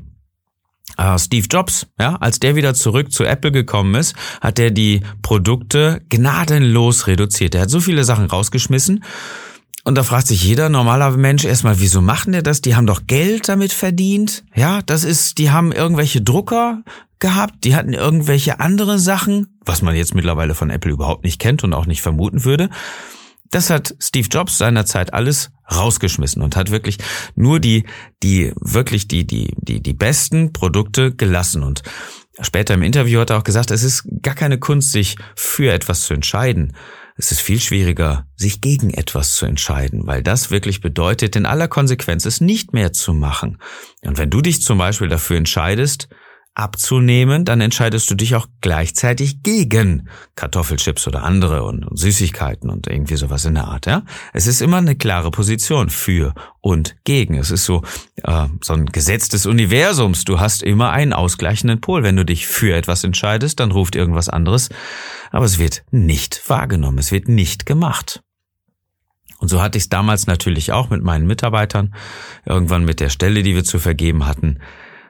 Uh, 0.99 1.17
Steve 1.17 1.47
Jobs, 1.49 1.87
ja, 1.99 2.17
als 2.17 2.37
der 2.37 2.55
wieder 2.55 2.75
zurück 2.75 3.11
zu 3.11 3.23
Apple 3.23 3.51
gekommen 3.51 3.95
ist, 3.95 4.15
hat 4.41 4.59
er 4.59 4.69
die 4.69 5.01
Produkte 5.23 6.03
gnadenlos 6.09 7.07
reduziert. 7.07 7.55
Er 7.55 7.61
hat 7.61 7.71
so 7.71 7.79
viele 7.79 8.03
Sachen 8.03 8.27
rausgeschmissen. 8.27 9.03
Und 9.87 9.95
da 9.95 10.03
fragt 10.03 10.25
sich 10.25 10.43
jeder 10.43 10.67
normaler 10.67 11.11
Mensch 11.11 11.45
erstmal, 11.45 11.79
wieso 11.79 12.01
machen 12.01 12.33
der 12.33 12.41
das? 12.41 12.59
Die 12.59 12.75
haben 12.75 12.87
doch 12.87 13.05
Geld 13.05 13.47
damit 13.47 13.71
verdient. 13.71 14.43
Ja, 14.55 14.81
das 14.81 15.03
ist, 15.03 15.37
die 15.37 15.51
haben 15.51 15.71
irgendwelche 15.71 16.23
Drucker 16.23 16.81
gehabt, 17.19 17.63
die 17.63 17.75
hatten 17.75 17.93
irgendwelche 17.93 18.59
andere 18.59 18.97
Sachen, 18.97 19.59
was 19.63 19.83
man 19.83 19.95
jetzt 19.95 20.15
mittlerweile 20.15 20.55
von 20.55 20.71
Apple 20.71 20.91
überhaupt 20.91 21.23
nicht 21.23 21.39
kennt 21.39 21.63
und 21.63 21.73
auch 21.75 21.85
nicht 21.85 22.01
vermuten 22.01 22.45
würde. 22.45 22.71
Das 23.51 23.69
hat 23.69 23.95
Steve 23.99 24.27
Jobs 24.27 24.57
seinerzeit 24.57 25.13
alles 25.13 25.51
rausgeschmissen 25.71 26.41
und 26.41 26.55
hat 26.55 26.71
wirklich 26.71 26.97
nur 27.35 27.59
die, 27.59 27.85
die, 28.23 28.53
wirklich 28.59 29.07
die, 29.07 29.25
die, 29.27 29.53
die, 29.59 29.81
die 29.83 29.93
besten 29.93 30.51
Produkte 30.51 31.13
gelassen. 31.13 31.61
Und 31.61 31.83
später 32.41 32.73
im 32.73 32.81
Interview 32.81 33.19
hat 33.19 33.29
er 33.29 33.37
auch 33.37 33.43
gesagt, 33.43 33.69
es 33.69 33.83
ist 33.83 34.03
gar 34.23 34.35
keine 34.35 34.57
Kunst, 34.57 34.91
sich 34.91 35.15
für 35.35 35.71
etwas 35.71 36.01
zu 36.01 36.15
entscheiden. 36.15 36.73
Es 37.17 37.31
ist 37.31 37.39
viel 37.39 37.61
schwieriger, 37.61 38.27
sich 38.35 38.59
gegen 38.59 38.93
etwas 38.93 39.35
zu 39.35 39.45
entscheiden, 39.45 40.05
weil 40.05 40.21
das 40.21 40.51
wirklich 40.51 40.81
bedeutet, 40.81 41.37
in 41.37 41.45
aller 41.45 41.69
Konsequenz 41.69 42.25
es 42.25 42.41
nicht 42.41 42.73
mehr 42.73 42.91
zu 42.91 43.13
machen. 43.13 43.57
Und 44.03 44.17
wenn 44.17 44.29
du 44.29 44.41
dich 44.41 44.61
zum 44.61 44.77
Beispiel 44.77 45.07
dafür 45.07 45.37
entscheidest, 45.37 46.09
abzunehmen, 46.55 47.43
dann 47.43 47.59
entscheidest 47.59 48.09
du 48.09 48.15
dich 48.15 48.33
auch 48.35 48.47
gleichzeitig 48.61 49.43
gegen 49.43 50.07
Kartoffelchips 50.35 51.05
oder 51.05 51.23
andere 51.23 51.63
und, 51.63 51.85
Süßigkeiten 51.91 52.69
und 52.69 52.87
irgendwie 52.87 53.17
sowas 53.17 53.43
in 53.43 53.55
der 53.55 53.65
Art. 53.65 53.85
Ja, 53.85 54.03
es 54.33 54.47
ist 54.47 54.61
immer 54.61 54.77
eine 54.77 54.95
klare 54.95 55.31
Position 55.31 55.89
für 55.89 56.33
und 56.61 56.95
gegen. 57.03 57.35
Es 57.35 57.51
ist 57.51 57.65
so 57.65 57.83
äh, 58.23 58.47
so 58.61 58.73
ein 58.73 58.85
Gesetz 58.85 59.27
des 59.27 59.45
Universums. 59.45 60.23
Du 60.23 60.39
hast 60.39 60.63
immer 60.63 60.91
einen 60.91 61.11
ausgleichenden 61.11 61.81
Pol. 61.81 62.03
Wenn 62.03 62.15
du 62.15 62.23
dich 62.23 62.47
für 62.47 62.73
etwas 62.73 63.03
entscheidest, 63.03 63.59
dann 63.59 63.71
ruft 63.71 63.95
irgendwas 63.95 64.29
anderes, 64.29 64.69
aber 65.31 65.45
es 65.45 65.59
wird 65.59 65.83
nicht 65.91 66.41
wahrgenommen. 66.49 66.99
Es 66.99 67.11
wird 67.11 67.27
nicht 67.27 67.65
gemacht. 67.65 68.21
Und 69.39 69.49
so 69.49 69.61
hatte 69.61 69.77
ich 69.77 69.83
es 69.83 69.89
damals 69.89 70.25
natürlich 70.25 70.71
auch 70.71 70.89
mit 70.89 71.03
meinen 71.03 71.27
Mitarbeitern, 71.27 71.93
irgendwann 72.45 72.85
mit 72.85 73.01
der 73.01 73.09
Stelle, 73.09 73.43
die 73.43 73.53
wir 73.53 73.65
zu 73.65 73.79
vergeben 73.79 74.25
hatten 74.25 74.59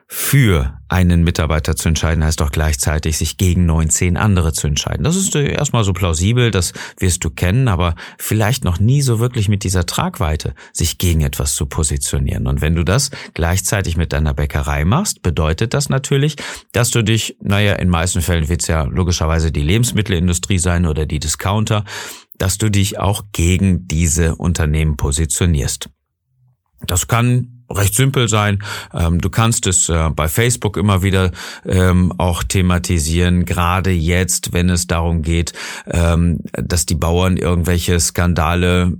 für 0.08 0.78
einen 0.88 1.24
Mitarbeiter 1.24 1.74
zu 1.74 1.88
entscheiden, 1.88 2.24
heißt 2.24 2.40
doch 2.40 2.52
gleichzeitig, 2.52 3.16
sich 3.16 3.38
gegen 3.38 3.66
19 3.66 4.16
andere 4.16 4.52
zu 4.52 4.68
entscheiden. 4.68 5.02
Das 5.02 5.16
ist 5.16 5.34
erstmal 5.34 5.82
so 5.82 5.92
plausibel, 5.92 6.52
das 6.52 6.72
wirst 6.98 7.24
du 7.24 7.30
kennen, 7.30 7.66
aber 7.66 7.96
vielleicht 8.16 8.62
noch 8.62 8.78
nie 8.78 9.02
so 9.02 9.18
wirklich 9.18 9.48
mit 9.48 9.64
dieser 9.64 9.84
Tragweite, 9.84 10.54
sich 10.72 10.98
gegen 10.98 11.22
etwas 11.22 11.56
zu 11.56 11.66
positionieren. 11.66 12.46
Und 12.46 12.60
wenn 12.60 12.76
du 12.76 12.84
das 12.84 13.10
gleichzeitig 13.34 13.96
mit 13.96 14.12
deiner 14.12 14.32
Bäckerei 14.32 14.84
machst, 14.84 15.22
bedeutet 15.22 15.74
das 15.74 15.88
natürlich, 15.88 16.36
dass 16.70 16.90
du 16.90 17.02
dich, 17.02 17.36
naja, 17.42 17.74
in 17.74 17.88
meisten 17.88 18.22
Fällen 18.22 18.48
wird 18.48 18.62
es 18.62 18.68
ja 18.68 18.84
logischerweise 18.84 19.50
die 19.50 19.62
Lebensmittelindustrie 19.62 20.58
sein 20.58 20.86
oder 20.86 21.06
die 21.06 21.18
Discounter, 21.18 21.84
dass 22.38 22.58
du 22.58 22.70
dich 22.70 23.00
auch 23.00 23.24
gegen 23.32 23.88
diese 23.88 24.36
Unternehmen 24.36 24.96
positionierst. 24.96 25.90
Das 26.86 27.08
kann 27.08 27.55
recht 27.70 27.94
simpel 27.94 28.28
sein. 28.28 28.62
Ähm, 28.94 29.20
du 29.20 29.30
kannst 29.30 29.66
es 29.66 29.88
äh, 29.88 30.10
bei 30.10 30.28
Facebook 30.28 30.76
immer 30.76 31.02
wieder 31.02 31.30
ähm, 31.66 32.12
auch 32.18 32.42
thematisieren, 32.42 33.44
gerade 33.44 33.90
jetzt, 33.90 34.52
wenn 34.52 34.70
es 34.70 34.86
darum 34.86 35.22
geht, 35.22 35.52
ähm, 35.86 36.40
dass 36.52 36.86
die 36.86 36.94
Bauern 36.94 37.36
irgendwelche 37.36 37.98
Skandale 38.00 38.92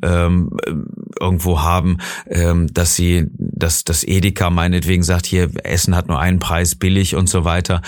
irgendwo 1.20 1.62
haben, 1.62 1.98
dass 2.72 2.94
sie, 2.94 3.26
dass 3.32 3.84
das 3.84 4.04
Edeka 4.04 4.50
meinetwegen 4.50 5.02
sagt, 5.02 5.26
hier 5.26 5.50
Essen 5.64 5.96
hat 5.96 6.08
nur 6.08 6.18
einen 6.18 6.38
Preis, 6.38 6.74
billig 6.74 7.14
und 7.14 7.28
so 7.28 7.44
weiter. 7.44 7.82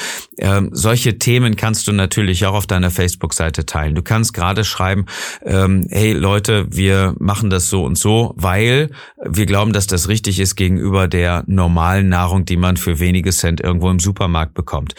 solche 0.71 1.19
Themen 1.19 1.57
kannst 1.57 1.89
du 1.89 1.93
natürlich 1.93 2.47
auch 2.47 2.55
auf 2.55 2.67
deiner 2.67 2.91
Facebook-Seite 2.91 3.67
teilen. 3.67 3.95
Du 3.95 4.03
kannst 4.03 4.35
gerade 4.35 4.65
schreiben, 4.65 5.07
hey 5.45 6.13
Leute, 6.13 6.67
wir 6.71 7.15
machen 7.19 7.51
das 7.51 7.69
so 7.69 7.85
und 7.85 7.99
so, 7.99 8.35
weil 8.37 8.91
wir 9.25 9.47
glauben, 9.47 9.73
dass 9.73 9.87
das 9.87 10.09
richtig 10.09 10.41
ist 10.41 10.57
gegenüber 10.57 11.09
der 11.09 11.45
normalen 11.47 12.09
Nahrung, 12.09 12.45
die 12.45 12.57
man 12.57 12.77
für 12.77 12.99
wenige 13.01 13.31
Cent 13.31 13.61
irgendwo 13.61 13.91
im 13.91 14.01
Supermarkt 14.01 14.55
bekommt. 14.55 14.95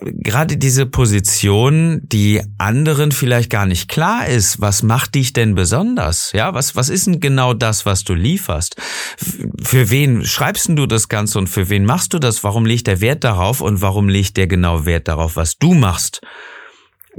Gerade 0.00 0.56
diese 0.56 0.86
Position, 0.86 2.00
die 2.04 2.42
anderen 2.58 3.12
vielleicht 3.12 3.50
gar 3.50 3.66
nicht 3.66 3.88
klar 3.88 4.26
ist, 4.26 4.60
was 4.60 4.82
macht 4.82 5.14
dich 5.14 5.32
denn 5.34 5.54
besonders? 5.54 6.32
Ja, 6.32 6.54
was, 6.54 6.76
was 6.76 6.88
ist 6.88 7.06
denn 7.06 7.20
genau 7.20 7.52
das, 7.52 7.84
was 7.84 8.02
du 8.02 8.14
lieferst? 8.14 8.76
Für 9.62 9.90
wen 9.90 10.24
schreibst 10.24 10.70
du 10.70 10.86
das 10.86 11.08
Ganze 11.08 11.38
und 11.38 11.48
für 11.48 11.68
wen 11.68 11.84
machst 11.84 12.14
du 12.14 12.18
das? 12.18 12.42
Warum 12.42 12.64
legt 12.64 12.86
der 12.86 13.00
Wert 13.00 13.22
darauf 13.22 13.60
und 13.60 13.82
warum 13.82 14.08
legt 14.08 14.36
der 14.38 14.46
genau 14.46 14.86
Wert 14.86 15.08
darauf, 15.08 15.36
was 15.36 15.58
du 15.58 15.74
machst? 15.74 16.20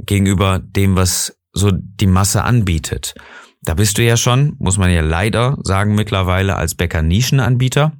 Gegenüber 0.04 0.58
dem, 0.58 0.96
was 0.96 1.38
so 1.52 1.70
die 1.72 2.06
Masse 2.06 2.44
anbietet. 2.44 3.14
Da 3.62 3.74
bist 3.74 3.98
du 3.98 4.04
ja 4.04 4.16
schon, 4.16 4.56
muss 4.58 4.78
man 4.78 4.90
ja 4.90 5.00
leider 5.00 5.56
sagen 5.62 5.94
mittlerweile, 5.94 6.56
als 6.56 6.74
Bäcker 6.74 7.02
Nischenanbieter. 7.02 7.92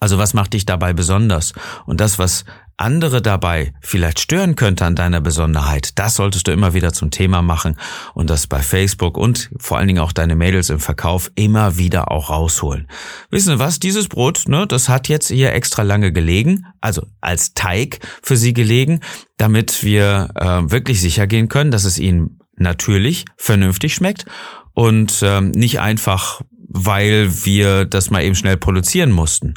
Also 0.00 0.18
was 0.18 0.34
macht 0.34 0.54
dich 0.54 0.66
dabei 0.66 0.92
besonders? 0.92 1.52
Und 1.86 2.00
das, 2.00 2.18
was 2.18 2.44
andere 2.82 3.22
dabei 3.22 3.72
vielleicht 3.80 4.20
stören 4.20 4.56
könnte 4.56 4.84
an 4.84 4.94
deiner 4.94 5.20
Besonderheit, 5.20 5.98
das 5.98 6.16
solltest 6.16 6.46
du 6.46 6.52
immer 6.52 6.74
wieder 6.74 6.92
zum 6.92 7.10
Thema 7.10 7.42
machen 7.42 7.76
und 8.14 8.28
das 8.28 8.46
bei 8.46 8.60
Facebook 8.60 9.16
und 9.16 9.50
vor 9.58 9.78
allen 9.78 9.88
Dingen 9.88 10.00
auch 10.00 10.12
deine 10.12 10.36
Mädels 10.36 10.70
im 10.70 10.80
Verkauf 10.80 11.30
immer 11.34 11.78
wieder 11.78 12.10
auch 12.10 12.30
rausholen. 12.30 12.88
Wissen 13.30 13.54
Sie 13.54 13.58
was? 13.58 13.80
Dieses 13.80 14.08
Brot, 14.08 14.44
ne, 14.46 14.66
das 14.66 14.88
hat 14.88 15.08
jetzt 15.08 15.28
hier 15.28 15.52
extra 15.52 15.82
lange 15.82 16.12
gelegen, 16.12 16.66
also 16.80 17.06
als 17.20 17.54
Teig 17.54 18.00
für 18.22 18.36
Sie 18.36 18.52
gelegen, 18.52 19.00
damit 19.36 19.82
wir 19.82 20.28
äh, 20.34 20.70
wirklich 20.70 21.00
sicher 21.00 21.26
gehen 21.26 21.48
können, 21.48 21.70
dass 21.70 21.84
es 21.84 21.98
Ihnen 21.98 22.38
natürlich 22.56 23.24
vernünftig 23.36 23.94
schmeckt 23.94 24.26
und 24.74 25.20
ähm, 25.22 25.50
nicht 25.52 25.80
einfach, 25.80 26.42
weil 26.68 27.44
wir 27.44 27.84
das 27.84 28.10
mal 28.10 28.22
eben 28.22 28.34
schnell 28.34 28.56
produzieren 28.56 29.10
mussten 29.10 29.54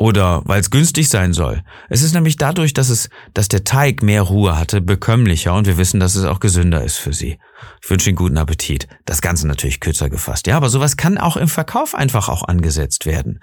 oder 0.00 0.40
weil 0.46 0.62
es 0.62 0.70
günstig 0.70 1.10
sein 1.10 1.34
soll. 1.34 1.62
Es 1.90 2.00
ist 2.00 2.14
nämlich 2.14 2.38
dadurch, 2.38 2.72
dass 2.72 2.88
es, 2.88 3.10
dass 3.34 3.48
der 3.48 3.64
Teig 3.64 4.02
mehr 4.02 4.22
Ruhe 4.22 4.58
hatte, 4.58 4.80
bekömmlicher 4.80 5.54
und 5.54 5.66
wir 5.66 5.76
wissen, 5.76 6.00
dass 6.00 6.14
es 6.14 6.24
auch 6.24 6.40
gesünder 6.40 6.82
ist 6.82 6.96
für 6.96 7.12
Sie. 7.12 7.38
Ich 7.82 7.90
wünsche 7.90 8.08
Ihnen 8.08 8.16
guten 8.16 8.38
Appetit. 8.38 8.88
Das 9.04 9.20
Ganze 9.20 9.46
natürlich 9.46 9.78
kürzer 9.78 10.08
gefasst. 10.08 10.46
Ja, 10.46 10.56
aber 10.56 10.70
sowas 10.70 10.96
kann 10.96 11.18
auch 11.18 11.36
im 11.36 11.48
Verkauf 11.48 11.94
einfach 11.94 12.30
auch 12.30 12.48
angesetzt 12.48 13.04
werden. 13.04 13.40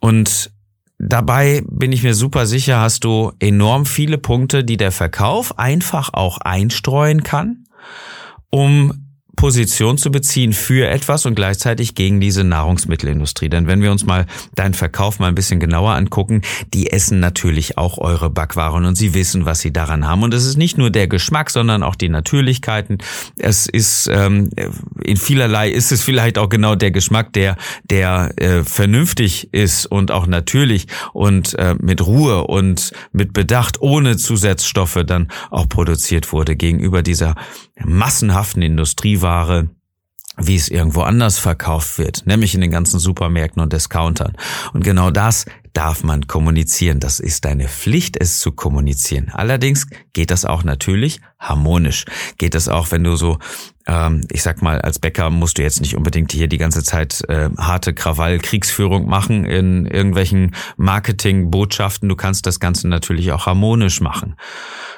Und 0.00 0.52
dabei 0.98 1.62
bin 1.66 1.92
ich 1.92 2.02
mir 2.02 2.14
super 2.14 2.44
sicher, 2.44 2.80
hast 2.80 3.04
du 3.04 3.32
enorm 3.38 3.86
viele 3.86 4.18
Punkte, 4.18 4.64
die 4.64 4.76
der 4.76 4.92
Verkauf 4.92 5.58
einfach 5.58 6.12
auch 6.12 6.36
einstreuen 6.42 7.22
kann, 7.22 7.64
um 8.50 9.07
Position 9.38 9.98
zu 9.98 10.10
beziehen 10.10 10.52
für 10.52 10.88
etwas 10.88 11.24
und 11.24 11.36
gleichzeitig 11.36 11.94
gegen 11.94 12.20
diese 12.20 12.42
Nahrungsmittelindustrie. 12.42 13.48
Denn 13.48 13.68
wenn 13.68 13.80
wir 13.80 13.92
uns 13.92 14.04
mal 14.04 14.26
deinen 14.56 14.74
Verkauf 14.74 15.20
mal 15.20 15.28
ein 15.28 15.36
bisschen 15.36 15.60
genauer 15.60 15.92
angucken, 15.92 16.42
die 16.74 16.90
essen 16.90 17.20
natürlich 17.20 17.78
auch 17.78 17.98
eure 17.98 18.30
Backwaren 18.30 18.84
und 18.84 18.96
sie 18.96 19.14
wissen, 19.14 19.44
was 19.44 19.60
sie 19.60 19.72
daran 19.72 20.08
haben. 20.08 20.24
Und 20.24 20.34
es 20.34 20.44
ist 20.44 20.56
nicht 20.56 20.76
nur 20.76 20.90
der 20.90 21.06
Geschmack, 21.06 21.50
sondern 21.50 21.84
auch 21.84 21.94
die 21.94 22.08
Natürlichkeiten. 22.08 22.98
Es 23.36 23.66
ist 23.66 24.10
ähm, 24.12 24.50
in 25.04 25.16
vielerlei 25.16 25.70
ist 25.70 25.92
es 25.92 26.02
vielleicht 26.02 26.36
auch 26.36 26.48
genau 26.48 26.74
der 26.74 26.90
Geschmack, 26.90 27.32
der 27.32 27.56
der 27.88 28.32
äh, 28.38 28.64
vernünftig 28.64 29.54
ist 29.54 29.86
und 29.86 30.10
auch 30.10 30.26
natürlich 30.26 30.88
und 31.12 31.56
äh, 31.60 31.76
mit 31.80 32.04
Ruhe 32.04 32.44
und 32.48 32.90
mit 33.12 33.32
Bedacht 33.32 33.80
ohne 33.80 34.16
Zusatzstoffe 34.16 34.98
dann 35.06 35.28
auch 35.52 35.68
produziert 35.68 36.32
wurde 36.32 36.56
gegenüber 36.56 37.04
dieser 37.04 37.36
massenhaften 37.84 38.62
Industrieware, 38.62 39.70
wie 40.40 40.56
es 40.56 40.68
irgendwo 40.68 41.02
anders 41.02 41.38
verkauft 41.38 41.98
wird, 41.98 42.26
nämlich 42.26 42.54
in 42.54 42.60
den 42.60 42.70
ganzen 42.70 42.98
Supermärkten 42.98 43.62
und 43.62 43.72
Discountern. 43.72 44.36
Und 44.72 44.84
genau 44.84 45.10
das 45.10 45.46
darf 45.72 46.02
man 46.02 46.26
kommunizieren. 46.26 47.00
Das 47.00 47.20
ist 47.20 47.44
deine 47.44 47.68
Pflicht, 47.68 48.16
es 48.20 48.40
zu 48.40 48.52
kommunizieren. 48.52 49.30
Allerdings 49.32 49.86
geht 50.12 50.30
das 50.30 50.44
auch 50.44 50.64
natürlich 50.64 51.20
harmonisch. 51.38 52.04
Geht 52.36 52.54
das 52.54 52.68
auch, 52.68 52.90
wenn 52.90 53.04
du 53.04 53.14
so, 53.14 53.38
ähm, 53.86 54.22
ich 54.30 54.42
sag 54.42 54.60
mal, 54.60 54.80
als 54.80 54.98
Bäcker 54.98 55.30
musst 55.30 55.58
du 55.58 55.62
jetzt 55.62 55.80
nicht 55.80 55.96
unbedingt 55.96 56.32
hier 56.32 56.48
die 56.48 56.58
ganze 56.58 56.82
Zeit 56.82 57.22
äh, 57.28 57.50
harte 57.56 57.94
Krawall-Kriegsführung 57.94 59.06
machen 59.06 59.44
in 59.44 59.86
irgendwelchen 59.86 60.54
Marketing-Botschaften. 60.76 62.08
Du 62.08 62.16
kannst 62.16 62.46
das 62.46 62.58
Ganze 62.58 62.88
natürlich 62.88 63.30
auch 63.30 63.46
harmonisch 63.46 64.00
machen. 64.00 64.34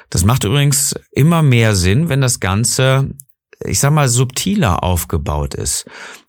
Das 0.09 0.25
macht 0.25 0.43
übrigens 0.43 0.95
immer 1.11 1.43
mehr 1.43 1.75
Sinn, 1.75 2.09
wenn 2.09 2.21
das 2.21 2.39
Ganze, 2.39 3.11
ich 3.65 3.79
sag 3.79 3.91
mal, 3.91 4.07
subtiler 4.07 4.83
aufgebaut 4.83 5.53
ist. 5.53 5.85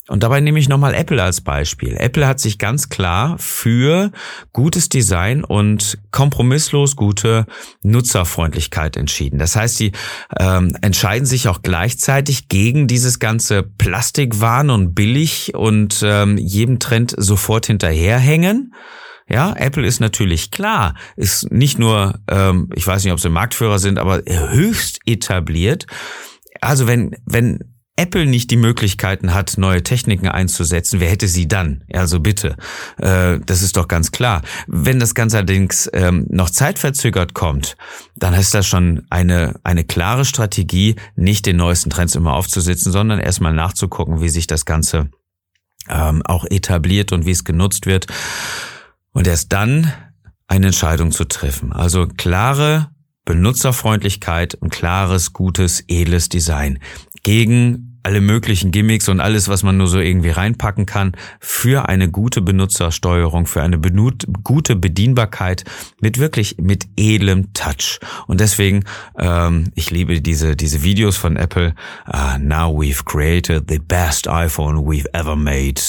Und 0.08 0.24
dabei 0.24 0.40
nehme 0.40 0.58
ich 0.58 0.68
nochmal 0.68 0.94
Apple 0.94 1.22
als 1.22 1.40
Beispiel. 1.40 1.96
Apple 1.96 2.26
hat 2.26 2.40
sich 2.40 2.58
ganz 2.58 2.88
klar 2.88 3.36
für 3.38 4.10
gutes 4.52 4.88
Design 4.88 5.44
und 5.44 5.98
kompromisslos 6.10 6.96
gute 6.96 7.46
Nutzerfreundlichkeit 7.82 8.96
entschieden. 8.96 9.38
Das 9.38 9.54
heißt, 9.54 9.76
sie 9.76 9.92
ähm, 10.38 10.76
entscheiden 10.82 11.24
sich 11.24 11.48
auch 11.48 11.62
gleichzeitig 11.62 12.48
gegen 12.48 12.88
dieses 12.88 13.20
ganze 13.20 13.62
Plastikwahn 13.62 14.70
und 14.70 14.94
billig 14.94 15.54
und 15.54 16.02
ähm, 16.04 16.36
jedem 16.36 16.80
Trend 16.80 17.14
sofort 17.16 17.66
hinterherhängen 17.66 18.74
ja, 19.28 19.54
Apple 19.56 19.86
ist 19.86 20.00
natürlich 20.00 20.50
klar, 20.50 20.94
ist 21.16 21.50
nicht 21.50 21.78
nur, 21.78 22.20
ähm, 22.28 22.68
ich 22.74 22.86
weiß 22.86 23.02
nicht, 23.04 23.12
ob 23.12 23.20
sie 23.20 23.30
Marktführer 23.30 23.78
sind, 23.78 23.98
aber 23.98 24.22
höchst 24.26 25.00
etabliert. 25.06 25.86
Also 26.62 26.86
wenn, 26.86 27.16
wenn 27.26 27.58
Apple 27.96 28.24
nicht 28.24 28.50
die 28.50 28.56
Möglichkeiten 28.56 29.34
hat, 29.34 29.58
neue 29.58 29.82
Techniken 29.82 30.28
einzusetzen, 30.28 31.00
wer 31.00 31.10
hätte 31.10 31.28
sie 31.28 31.48
dann? 31.48 31.84
Also 31.92 32.20
bitte, 32.20 32.56
äh, 32.98 33.38
das 33.44 33.62
ist 33.62 33.76
doch 33.76 33.88
ganz 33.88 34.12
klar. 34.12 34.42
Wenn 34.68 35.00
das 35.00 35.14
Ganze 35.14 35.38
allerdings 35.38 35.90
ähm, 35.92 36.26
noch 36.30 36.48
zeitverzögert 36.48 37.34
kommt, 37.34 37.76
dann 38.16 38.32
ist 38.32 38.54
das 38.54 38.66
schon 38.66 39.02
eine, 39.10 39.56
eine 39.64 39.84
klare 39.84 40.24
Strategie, 40.24 40.94
nicht 41.16 41.44
den 41.44 41.56
neuesten 41.56 41.90
Trends 41.90 42.14
immer 42.14 42.34
aufzusitzen, 42.34 42.92
sondern 42.92 43.18
erstmal 43.18 43.52
nachzugucken, 43.52 44.22
wie 44.22 44.30
sich 44.30 44.46
das 44.46 44.64
Ganze 44.64 45.10
ähm, 45.88 46.22
auch 46.24 46.46
etabliert 46.48 47.12
und 47.12 47.26
wie 47.26 47.32
es 47.32 47.44
genutzt 47.44 47.86
wird. 47.86 48.06
Und 49.10 49.26
erst 49.26 49.52
dann 49.52 49.92
eine 50.46 50.66
Entscheidung 50.66 51.10
zu 51.10 51.24
treffen. 51.24 51.72
Also 51.72 52.06
klare 52.06 52.92
Benutzerfreundlichkeit 53.24 54.54
und 54.54 54.70
klares, 54.70 55.32
gutes, 55.32 55.84
edles 55.88 56.28
Design 56.28 56.78
gegen 57.22 57.92
alle 58.02 58.20
möglichen 58.20 58.72
Gimmicks 58.72 59.08
und 59.08 59.20
alles, 59.20 59.48
was 59.48 59.62
man 59.62 59.76
nur 59.76 59.86
so 59.86 60.00
irgendwie 60.00 60.30
reinpacken 60.30 60.86
kann, 60.86 61.12
für 61.38 61.88
eine 61.88 62.10
gute 62.10 62.40
Benutzersteuerung, 62.42 63.46
für 63.46 63.62
eine 63.62 63.78
gute 63.78 64.76
Bedienbarkeit 64.76 65.64
mit 66.00 66.18
wirklich 66.18 66.56
mit 66.58 66.86
edlem 66.96 67.52
Touch. 67.52 68.00
Und 68.26 68.40
deswegen, 68.40 68.84
ähm, 69.16 69.70
ich 69.74 69.90
liebe 69.90 70.20
diese 70.20 70.56
diese 70.56 70.82
Videos 70.82 71.16
von 71.16 71.36
Apple. 71.36 71.74
Uh, 72.08 72.38
now 72.38 72.72
we've 72.72 73.04
created 73.04 73.68
the 73.68 73.78
best 73.78 74.26
iPhone 74.26 74.84
we've 74.84 75.08
ever 75.12 75.36
made 75.36 75.80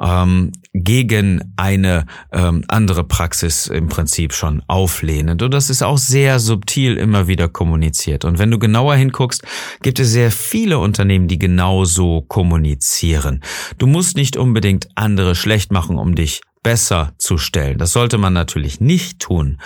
ähm, 0.01 0.51
gegen 0.73 1.53
eine 1.55 2.05
ähm, 2.31 2.63
andere 2.67 3.03
Praxis 3.03 3.67
im 3.67 3.87
Prinzip 3.87 4.33
schon 4.33 4.61
auflehnend. 4.67 5.41
Und 5.41 5.53
das 5.53 5.69
ist 5.69 5.83
auch 5.83 5.97
sehr 5.97 6.39
subtil 6.39 6.97
immer 6.97 7.27
wieder 7.27 7.47
kommuniziert. 7.47 8.25
Und 8.25 8.39
wenn 8.39 8.51
du 8.51 8.59
genauer 8.59 8.95
hinguckst, 8.95 9.43
gibt 9.81 9.99
es 9.99 10.11
sehr 10.11 10.31
viele 10.31 10.79
Unternehmen, 10.79 11.27
die 11.27 11.39
genauso 11.39 12.21
kommunizieren. 12.21 13.41
Du 13.77 13.87
musst 13.87 14.17
nicht 14.17 14.37
unbedingt 14.37 14.89
andere 14.95 15.35
schlecht 15.35 15.71
machen, 15.71 15.97
um 15.97 16.15
dich 16.15 16.41
besser 16.63 17.13
zu 17.17 17.37
stellen. 17.37 17.77
Das 17.77 17.93
sollte 17.93 18.17
man 18.17 18.33
natürlich 18.33 18.81
nicht 18.81 19.19
tun. 19.19 19.59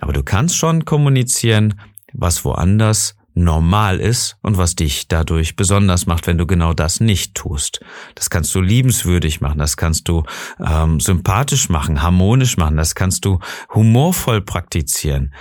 Aber 0.00 0.12
du 0.12 0.22
kannst 0.22 0.56
schon 0.56 0.84
kommunizieren, 0.84 1.80
was 2.12 2.44
woanders 2.44 3.14
normal 3.34 4.00
ist 4.00 4.36
und 4.42 4.58
was 4.58 4.74
dich 4.74 5.08
dadurch 5.08 5.56
besonders 5.56 6.06
macht, 6.06 6.26
wenn 6.26 6.38
du 6.38 6.46
genau 6.46 6.74
das 6.74 7.00
nicht 7.00 7.34
tust. 7.34 7.80
Das 8.14 8.30
kannst 8.30 8.54
du 8.54 8.60
liebenswürdig 8.60 9.40
machen, 9.40 9.58
das 9.58 9.76
kannst 9.76 10.08
du 10.08 10.24
ähm, 10.64 11.00
sympathisch 11.00 11.68
machen, 11.68 12.02
harmonisch 12.02 12.56
machen, 12.56 12.76
das 12.76 12.94
kannst 12.94 13.24
du 13.24 13.38
humorvoll 13.74 14.42
praktizieren. 14.42 15.32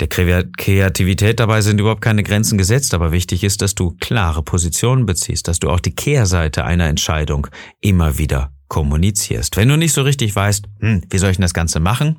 Der 0.00 0.08
Kreativität 0.08 1.38
dabei 1.38 1.60
sind 1.60 1.80
überhaupt 1.80 2.00
keine 2.00 2.24
Grenzen 2.24 2.58
gesetzt, 2.58 2.94
aber 2.94 3.12
wichtig 3.12 3.44
ist, 3.44 3.62
dass 3.62 3.76
du 3.76 3.96
klare 4.00 4.42
Positionen 4.42 5.06
beziehst, 5.06 5.46
dass 5.46 5.60
du 5.60 5.70
auch 5.70 5.78
die 5.78 5.94
Kehrseite 5.94 6.64
einer 6.64 6.88
Entscheidung 6.88 7.46
immer 7.80 8.18
wieder 8.18 8.52
kommunizierst. 8.66 9.56
Wenn 9.56 9.68
du 9.68 9.76
nicht 9.76 9.92
so 9.92 10.02
richtig 10.02 10.34
weißt, 10.34 10.66
hm, 10.80 11.02
wie 11.10 11.18
soll 11.18 11.30
ich 11.30 11.36
denn 11.36 11.42
das 11.42 11.54
Ganze 11.54 11.78
machen? 11.78 12.18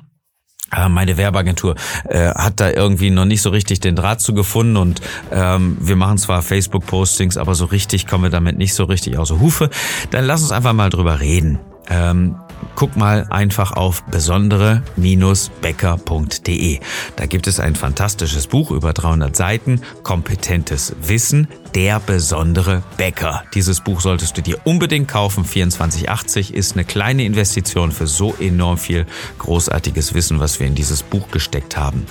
Ah, 0.70 0.88
meine 0.88 1.16
Werbeagentur 1.16 1.76
äh, 2.08 2.30
hat 2.30 2.58
da 2.58 2.70
irgendwie 2.70 3.10
noch 3.10 3.24
nicht 3.24 3.40
so 3.40 3.50
richtig 3.50 3.78
den 3.80 3.94
Draht 3.94 4.20
zu 4.20 4.34
gefunden 4.34 4.76
und 4.76 5.00
ähm, 5.30 5.76
wir 5.80 5.94
machen 5.94 6.18
zwar 6.18 6.42
Facebook-Postings, 6.42 7.36
aber 7.36 7.54
so 7.54 7.66
richtig 7.66 8.08
kommen 8.08 8.24
wir 8.24 8.30
damit 8.30 8.58
nicht 8.58 8.74
so 8.74 8.84
richtig 8.84 9.16
aus 9.16 9.28
der 9.28 9.38
Hufe. 9.38 9.70
Dann 10.10 10.24
lass 10.24 10.42
uns 10.42 10.50
einfach 10.50 10.72
mal 10.72 10.90
drüber 10.90 11.20
reden. 11.20 11.60
Ähm, 11.88 12.36
guck 12.74 12.96
mal 12.96 13.26
einfach 13.30 13.72
auf 13.72 14.02
besondere-becker.de. 14.04 16.80
Da 17.16 17.26
gibt 17.26 17.46
es 17.46 17.60
ein 17.60 17.74
fantastisches 17.74 18.46
Buch 18.46 18.70
über 18.70 18.92
300 18.92 19.34
Seiten, 19.34 19.80
kompetentes 20.02 20.94
Wissen, 21.00 21.48
der 21.74 22.00
besondere 22.00 22.82
Bäcker. 22.96 23.44
Dieses 23.54 23.80
Buch 23.80 24.00
solltest 24.00 24.36
du 24.36 24.42
dir 24.42 24.58
unbedingt 24.64 25.08
kaufen. 25.08 25.44
2480 25.44 26.54
ist 26.54 26.74
eine 26.74 26.84
kleine 26.84 27.24
Investition 27.24 27.92
für 27.92 28.06
so 28.06 28.34
enorm 28.34 28.78
viel 28.78 29.06
großartiges 29.38 30.14
Wissen, 30.14 30.40
was 30.40 30.60
wir 30.60 30.66
in 30.66 30.74
dieses 30.74 31.02
Buch 31.02 31.30
gesteckt 31.30 31.76
haben. 31.76 32.06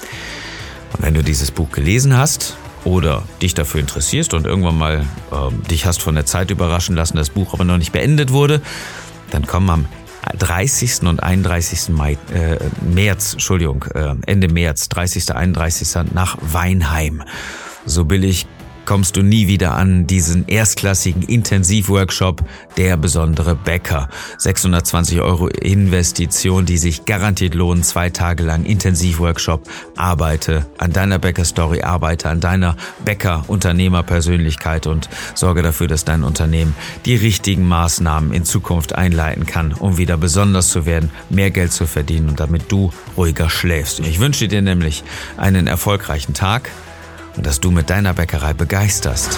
Und 0.94 1.04
wenn 1.04 1.14
du 1.14 1.24
dieses 1.24 1.52
Buch 1.52 1.72
gelesen 1.72 2.18
hast, 2.18 2.58
oder 2.86 3.24
dich 3.42 3.56
dafür 3.56 3.82
interessierst 3.82 4.34
und 4.34 4.46
irgendwann 4.46 4.78
mal 4.78 5.06
ähm, 5.34 5.62
dich 5.70 5.86
hast 5.86 6.02
von 6.02 6.16
der 6.16 6.26
Zeit 6.26 6.52
überraschen 6.52 6.96
lassen, 6.96 7.18
das 7.18 7.32
Buch 7.32 7.54
aber 7.54 7.66
noch 7.66 7.78
nicht 7.78 7.92
beendet 7.92 8.32
wurde, 8.32 8.62
dann 9.32 9.48
komm 9.48 9.70
am 9.70 9.86
30. 10.38 11.04
und 11.04 11.22
31. 11.22 11.90
Mai, 11.90 12.18
äh, 12.34 12.58
März, 12.82 13.34
Entschuldigung, 13.34 13.86
äh, 13.94 14.16
Ende 14.26 14.48
März, 14.48 14.90
30. 14.90 15.34
31. 15.36 16.14
nach 16.14 16.38
Weinheim. 16.42 17.24
So 17.86 18.06
billig 18.06 18.48
kommst 18.86 19.18
du 19.18 19.22
nie 19.22 19.48
wieder 19.48 19.74
an 19.74 20.08
diesen 20.08 20.48
erstklassigen 20.48 21.22
Intensivworkshop 21.24 22.44
Der 22.78 22.98
besondere 22.98 23.56
Bäcker. 23.56 24.10
620 24.38 25.22
Euro 25.22 25.48
Investition, 25.48 26.66
die 26.66 26.78
sich 26.78 27.06
garantiert 27.06 27.56
lohnen. 27.56 27.84
Zwei 27.84 28.10
Tage 28.10 28.44
lang 28.44 28.66
Intensivworkshop. 28.66 29.68
Arbeite 29.96 30.66
an 30.78 30.94
deiner 30.94 31.20
Bäcker-Story, 31.20 31.82
arbeite 31.82 32.30
an 32.30 32.40
deiner 32.40 32.76
Bäcker-Unternehmerpersönlichkeit 33.04 34.88
und 34.88 35.10
sorge 35.34 35.62
dafür, 35.62 35.88
dass 35.88 36.06
dein 36.06 36.24
Unternehmen 36.24 36.76
die 37.06 37.16
richtigen 37.16 37.68
Maßnahmen 37.68 38.34
in 38.34 38.46
Zukunft 38.46 38.96
einleiten 38.96 39.46
kann, 39.46 39.74
um 39.74 39.98
wieder 39.98 40.18
besonders 40.18 40.70
zu 40.70 40.86
werden, 40.86 41.10
mehr 41.30 41.52
Geld 41.52 41.72
zu 41.72 41.88
verdienen 41.88 42.30
und 42.30 42.40
damit 42.40 42.72
du 42.72 42.92
ruhiger 43.18 43.50
schläfst. 43.50 44.00
Ich 44.00 44.20
wünsche 44.20 44.48
dir 44.48 44.62
nämlich 44.62 45.04
einen 45.38 45.68
erfolgreichen 45.68 46.34
Tag 46.34 46.70
und 47.38 47.46
dass 47.46 47.60
du 47.60 47.72
mit 47.72 47.90
deiner 47.90 48.14
Bäckerei 48.14 48.54
begeisterst. 48.54 49.38